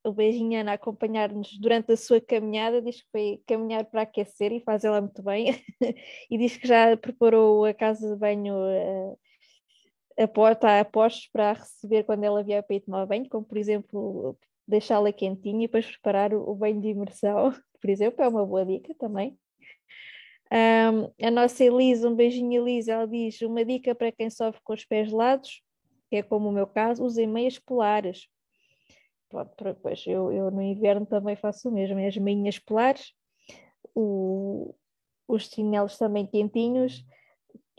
o 0.03 0.11
beijinho 0.11 0.59
Ana 0.59 0.71
a 0.71 0.75
acompanhar-nos 0.75 1.57
durante 1.59 1.91
a 1.91 1.97
sua 1.97 2.19
caminhada, 2.19 2.81
diz 2.81 3.01
que 3.01 3.09
foi 3.11 3.41
caminhar 3.47 3.85
para 3.85 4.01
aquecer 4.01 4.51
e 4.51 4.59
faz 4.59 4.83
ela 4.83 5.01
muito 5.01 5.23
bem, 5.23 5.63
e 6.29 6.37
diz 6.37 6.57
que 6.57 6.67
já 6.67 6.95
preparou 6.97 7.65
a 7.65 7.73
casa 7.73 8.13
de 8.13 8.19
banho 8.19 8.55
a, 10.17 10.23
a 10.23 10.27
porta 10.27 10.79
a 10.79 10.85
postos 10.85 11.27
para 11.31 11.53
receber 11.53 12.03
quando 12.03 12.23
ela 12.23 12.43
vier 12.43 12.63
para 12.63 12.75
ir 12.75 12.81
tomar 12.81 13.05
banho, 13.05 13.29
como 13.29 13.45
por 13.45 13.57
exemplo 13.57 14.37
deixá-la 14.67 15.11
quentinha 15.11 15.63
e 15.63 15.67
depois 15.67 15.85
preparar 15.85 16.33
o, 16.33 16.49
o 16.49 16.55
banho 16.55 16.81
de 16.81 16.89
imersão, 16.89 17.51
por 17.81 17.89
exemplo, 17.89 18.23
é 18.23 18.27
uma 18.27 18.45
boa 18.45 18.65
dica 18.65 18.93
também. 18.95 19.37
Um, 20.51 21.25
a 21.25 21.31
nossa 21.31 21.63
Elisa, 21.63 22.07
um 22.07 22.15
beijinho 22.15 22.61
Elisa, 22.61 22.93
ela 22.93 23.07
diz 23.07 23.41
uma 23.41 23.65
dica 23.65 23.95
para 23.95 24.11
quem 24.11 24.29
sofre 24.29 24.61
com 24.63 24.73
os 24.73 24.85
pés 24.85 25.09
gelados, 25.09 25.63
que 26.09 26.17
é 26.17 26.21
como 26.23 26.49
o 26.49 26.51
meu 26.51 26.67
caso, 26.67 27.03
usem 27.03 27.25
meias 27.25 27.57
polares 27.57 28.27
pois 29.81 30.05
eu, 30.07 30.31
eu 30.31 30.51
no 30.51 30.61
inverno 30.61 31.05
também 31.05 31.35
faço 31.35 31.69
o 31.69 31.71
mesmo, 31.71 31.99
as 31.99 32.17
meinhas 32.17 32.59
polares, 32.59 33.13
o, 33.95 34.75
os 35.27 35.47
chinelos 35.49 35.97
também 35.97 36.25
quentinhos 36.27 37.05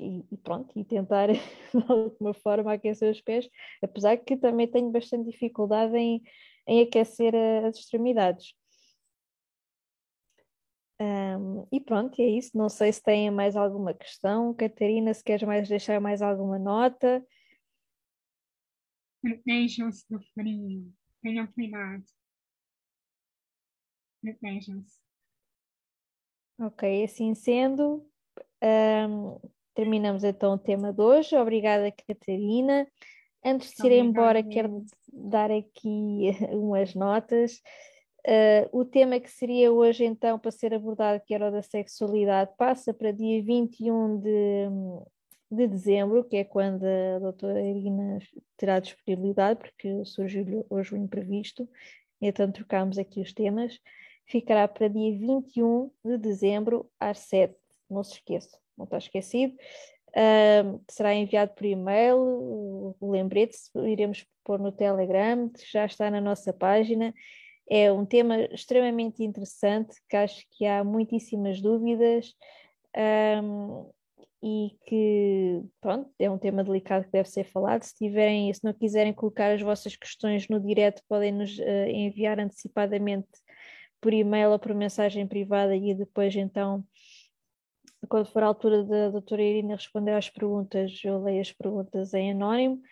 e, 0.00 0.24
e, 0.30 0.36
pronto, 0.36 0.76
e 0.78 0.84
tentar 0.84 1.28
de 1.32 1.40
alguma 1.88 2.34
forma 2.34 2.72
aquecer 2.72 3.11
os 3.11 3.20
pés, 3.20 3.48
apesar 3.82 4.16
que 4.16 4.36
também 4.36 4.66
tenho 4.66 4.90
bastante 4.90 5.30
dificuldade 5.30 5.96
em, 5.96 6.22
em 6.66 6.82
aquecer 6.82 7.34
as 7.64 7.76
extremidades. 7.76 8.55
Um, 11.00 11.66
e 11.72 11.80
pronto, 11.80 12.20
é 12.20 12.26
isso. 12.26 12.57
Não 12.57 12.68
sei 12.68 12.92
se 12.92 13.02
têm 13.02 13.30
mais 13.30 13.57
alguma 13.57 13.92
questão. 13.92 14.55
Catarina, 14.55 15.12
se 15.12 15.24
queres 15.24 15.42
mais 15.42 15.68
deixar 15.68 16.00
mais 16.00 16.22
alguma 16.22 16.59
nota. 16.59 17.24
Protejam-se 19.20 20.05
do 20.09 20.20
frio. 20.34 20.92
Tenham 21.25 21.47
cuidado. 21.47 22.05
Protejam-se. 24.20 25.01
Ok, 26.61 27.03
assim 27.03 27.35
sendo, 27.35 28.07
um, 28.62 29.41
terminamos 29.75 30.22
então 30.22 30.53
o 30.53 30.59
tema 30.59 30.93
de 30.93 31.01
hoje. 31.01 31.35
Obrigada, 31.35 31.91
Catarina. 31.91 32.87
Antes 33.43 33.72
de 33.75 33.87
ir 33.87 33.93
embora, 33.93 34.43
quero 34.43 34.85
dar 35.11 35.51
aqui 35.51 36.29
umas 36.53 36.95
notas. 36.95 37.62
Uh, 38.27 38.68
o 38.79 38.85
tema 38.85 39.18
que 39.18 39.31
seria 39.31 39.72
hoje, 39.72 40.05
então, 40.05 40.39
para 40.39 40.51
ser 40.51 40.75
abordado, 40.75 41.22
que 41.27 41.35
era 41.35 41.49
o 41.49 41.53
da 41.53 41.62
sexualidade, 41.62 42.53
passa 42.59 42.93
para 42.93 43.12
dia 43.12 43.43
21 43.43 44.20
de, 44.20 44.68
de 45.55 45.66
dezembro, 45.66 46.24
que 46.24 46.36
é 46.36 46.44
quando 46.44 46.84
a 46.84 47.18
doutora 47.18 47.61
Irina 47.61 48.18
terá 48.57 48.80
disponibilidade, 48.80 49.61
porque 49.61 50.05
surgiu 50.05 50.66
hoje 50.68 50.94
o 50.94 50.96
imprevisto, 50.96 51.68
então 52.20 52.50
trocámos 52.50 52.98
aqui 52.98 53.20
os 53.20 53.32
temas, 53.32 53.78
ficará 54.26 54.66
para 54.66 54.88
dia 54.88 55.12
21 55.18 55.90
de 56.05 56.18
dezembro 56.18 56.90
às 56.98 57.18
7, 57.20 57.55
não 57.90 58.02
se 58.02 58.14
esqueça, 58.14 58.59
não 58.76 58.84
está 58.84 58.98
esquecido. 58.98 59.55
Uh, 60.11 60.80
será 60.88 61.12
enviado 61.12 61.52
por 61.55 61.64
e-mail, 61.64 62.16
o 63.00 63.11
lembrete 63.11 63.57
iremos 63.74 64.24
pôr 64.44 64.61
no 64.61 64.70
Telegram, 64.70 65.50
já 65.72 65.84
está 65.84 66.11
na 66.11 66.20
nossa 66.20 66.52
página. 66.52 67.12
É 67.68 67.90
um 67.90 68.05
tema 68.05 68.42
extremamente 68.52 69.24
interessante, 69.24 69.96
que 70.09 70.16
acho 70.16 70.46
que 70.50 70.66
há 70.66 70.84
muitíssimas 70.84 71.61
dúvidas 71.61 72.34
um, 73.42 73.90
e 74.45 74.76
que, 74.84 75.62
pronto, 75.80 76.11
é 76.18 76.30
um 76.30 76.36
tema 76.36 76.62
delicado 76.62 77.07
que 77.07 77.12
deve 77.12 77.30
ser 77.30 77.45
falado. 77.45 77.82
Se 77.82 77.95
tiverem, 77.95 78.53
se 78.53 78.62
não 78.62 78.74
quiserem 78.74 79.14
colocar 79.14 79.51
as 79.51 79.62
vossas 79.62 79.97
questões 79.97 80.47
no 80.49 80.61
direto, 80.61 81.03
podem 81.09 81.32
nos 81.32 81.59
uh, 81.59 81.88
enviar 81.88 82.38
antecipadamente 82.38 83.26
por 84.03 84.12
e-mail 84.12 84.51
ou 84.51 84.59
por 84.59 84.74
mensagem 84.74 85.26
privada 85.26 85.74
e 85.74 85.95
depois 85.95 86.36
então 86.36 86.84
quando 88.07 88.26
for 88.26 88.42
a 88.42 88.47
altura 88.49 88.84
da 88.84 89.09
doutora 89.09 89.42
Irina 89.42 89.76
responder 89.76 90.12
às 90.12 90.28
perguntas, 90.28 91.01
eu 91.03 91.22
leio 91.22 91.40
as 91.40 91.51
perguntas 91.51 92.12
em 92.12 92.32
anónimo, 92.32 92.82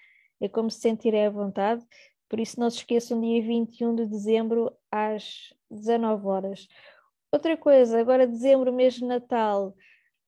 é 0.40 0.48
como 0.48 0.70
se 0.70 0.80
sentirem 0.80 1.26
à 1.26 1.30
vontade. 1.30 1.84
Por 2.30 2.40
isso, 2.40 2.59
não 2.59 2.70
se 2.70 2.78
esqueçam, 2.78 3.20
dia 3.20 3.42
21 3.42 3.94
de 3.94 4.07
dezembro, 4.07 4.74
às 4.90 5.53
19 5.70 6.26
horas. 6.26 6.66
Outra 7.30 7.59
coisa, 7.59 8.00
agora 8.00 8.26
dezembro, 8.26 8.72
mês 8.72 8.94
de 8.94 9.05
Natal, 9.05 9.76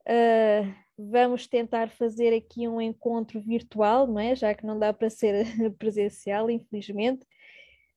uh, 0.07 0.84
vamos 0.97 1.47
tentar 1.47 1.89
fazer 1.89 2.33
aqui 2.33 2.67
um 2.67 2.81
encontro 2.81 3.41
virtual, 3.41 4.07
não 4.07 4.19
é? 4.19 4.35
Já 4.35 4.53
que 4.53 4.65
não 4.65 4.77
dá 4.77 4.93
para 4.93 5.09
ser 5.09 5.45
presencial, 5.77 6.49
infelizmente. 6.49 7.25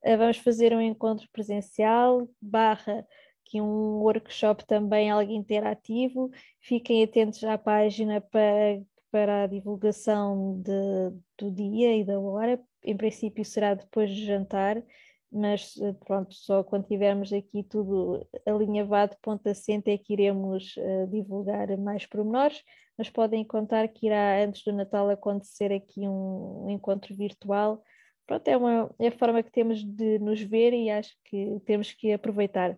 Uh, 0.05 0.17
vamos 0.17 0.39
fazer 0.39 0.73
um 0.73 0.81
encontro 0.81 1.29
presencial, 1.33 2.29
barra 2.41 3.07
aqui 3.49 3.61
um 3.61 4.01
workshop 4.03 4.65
também 4.67 5.11
algo 5.11 5.33
interativo. 5.33 6.31
Fiquem 6.61 7.03
atentos 7.03 7.43
à 7.45 7.57
página 7.57 8.21
para, 8.21 8.83
para 9.11 9.45
a 9.45 9.47
divulgação 9.47 10.61
de, 10.61 11.11
do 11.39 11.51
dia 11.51 11.97
e 11.97 12.05
da 12.05 12.19
hora. 12.21 12.61
Em 12.85 12.97
princípio 12.97 13.45
será 13.45 13.75
depois 13.75 14.11
de 14.11 14.25
jantar, 14.25 14.83
mas 15.31 15.77
eh, 15.77 15.93
pronto, 16.07 16.35
só 16.35 16.65
quando 16.65 16.87
tivermos 16.87 17.33
aqui 17.33 17.63
tudo 17.63 18.27
alinhavado, 18.47 19.17
ponto 19.23 19.47
assente, 19.49 19.91
é 19.91 19.99
que 19.99 20.13
iremos 20.13 20.75
uh, 20.77 21.07
divulgar 21.09 21.77
mais 21.77 22.07
pormenores, 22.07 22.63
mas 22.97 23.11
podem 23.11 23.45
contar 23.45 23.87
que 23.89 24.07
irá 24.07 24.43
antes 24.43 24.65
do 24.65 24.73
Natal 24.73 25.09
acontecer 25.11 25.73
aqui 25.73 26.09
um, 26.09 26.65
um 26.67 26.71
encontro 26.71 27.15
virtual. 27.15 27.83
Pronto, 28.27 28.49
é, 28.49 28.57
uma, 28.57 28.95
é 28.99 29.09
a 29.09 29.13
forma 29.13 29.43
que 29.43 29.53
temos 29.53 29.85
de 29.85 30.19
nos 30.19 30.41
ver 30.41 30.73
e 30.73 30.91
acho 30.91 31.15
que 31.25 31.61
temos 31.65 31.93
que 31.93 32.13
aproveitar. 32.13 32.73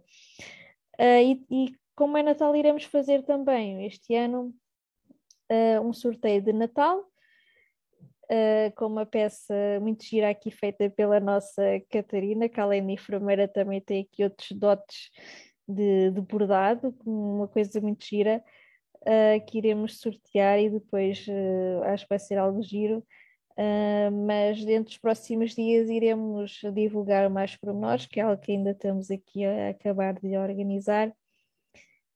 Uh, 0.99 1.23
e, 1.23 1.47
e, 1.51 1.75
como 1.95 2.17
é 2.17 2.23
Natal, 2.23 2.55
iremos 2.57 2.85
fazer 2.85 3.23
também 3.23 3.87
este 3.87 4.15
ano 4.15 4.55
uh, 5.51 5.81
um 5.87 5.93
sorteio 5.93 6.43
de 6.43 6.53
Natal, 6.53 7.05
uh, 8.31 8.75
com 8.77 8.87
uma 8.87 9.05
peça 9.07 9.55
muito 9.81 10.05
gira 10.05 10.31
aqui 10.31 10.51
feita 10.51 10.89
pela 10.91 11.21
nossa 11.21 11.63
Catarina, 11.91 12.49
que 12.49 12.61
além 12.61 12.87
de 12.87 12.93
enfermeira 12.93 13.49
também 13.49 13.81
tem 13.81 14.03
aqui 14.03 14.25
outros 14.25 14.53
dotes 14.53 15.11
de, 15.69 16.11
de 16.11 16.21
bordado, 16.21 16.95
uma 17.05 17.49
coisa 17.49 17.81
muito 17.81 18.05
gira. 18.05 18.43
que 19.49 19.59
iremos 19.59 19.99
sortear 20.01 20.59
e 20.61 20.69
depois 20.71 21.27
acho 21.87 22.05
que 22.05 22.11
vai 22.11 22.19
ser 22.19 22.39
algo 22.39 22.63
giro. 22.63 23.05
Uh, 23.61 24.11
mas 24.27 24.65
dentro 24.65 24.85
dos 24.85 24.97
próximos 24.97 25.55
dias 25.55 25.91
iremos 25.91 26.61
divulgar 26.73 27.29
mais 27.29 27.57
pormenores, 27.57 28.07
que 28.07 28.19
é 28.19 28.23
algo 28.23 28.41
que 28.41 28.53
ainda 28.53 28.71
estamos 28.71 29.11
aqui 29.11 29.45
a 29.45 29.69
acabar 29.71 30.15
de 30.15 30.35
organizar. 30.37 31.13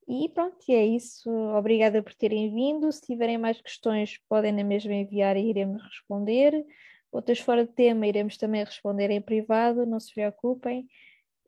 E 0.07 0.29
pronto, 0.29 0.57
e 0.69 0.75
é 0.75 0.85
isso. 0.85 1.31
Obrigada 1.31 2.03
por 2.03 2.15
terem 2.15 2.53
vindo. 2.53 2.91
Se 2.93 3.01
tiverem 3.01 3.39
mais 3.39 3.61
questões, 3.61 4.19
podem 4.29 4.53
na 4.53 4.63
mesma 4.63 4.93
enviar 4.93 5.37
e 5.37 5.49
iremos 5.49 5.83
responder. 5.83 6.65
Outras 7.11 7.39
fora 7.39 7.65
de 7.65 7.73
tema, 7.73 8.07
iremos 8.07 8.37
também 8.37 8.65
responder 8.65 9.11
em 9.11 9.21
privado, 9.21 9.87
não 9.87 10.01
se 10.01 10.13
preocupem. 10.13 10.87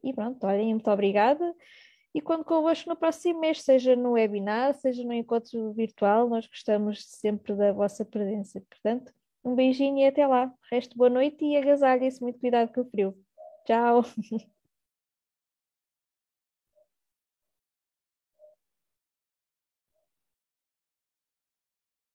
E 0.02 0.12
pronto, 0.12 0.46
olhem, 0.46 0.72
muito 0.72 0.90
obrigada. 0.90 1.54
E 2.14 2.20
quando 2.20 2.44
convosco 2.44 2.88
no 2.88 2.96
próximo 2.96 3.40
mês, 3.40 3.62
seja 3.62 3.94
no 3.94 4.12
webinar, 4.12 4.74
seja 4.74 5.04
no 5.04 5.12
encontro 5.12 5.72
virtual, 5.74 6.28
nós 6.28 6.46
gostamos 6.46 7.04
sempre 7.04 7.54
da 7.54 7.72
vossa 7.72 8.04
presença. 8.04 8.60
Portanto, 8.70 9.12
um 9.44 9.54
beijinho 9.54 9.98
e 9.98 10.06
até 10.06 10.26
lá. 10.26 10.52
Resto 10.70 10.96
boa 10.96 11.10
noite 11.10 11.44
e 11.44 11.56
agasalhem-se 11.56 12.22
muito 12.22 12.38
cuidado 12.40 12.72
com 12.72 12.80
o 12.80 12.84
frio. 12.86 13.14
Tchau! 13.66 14.02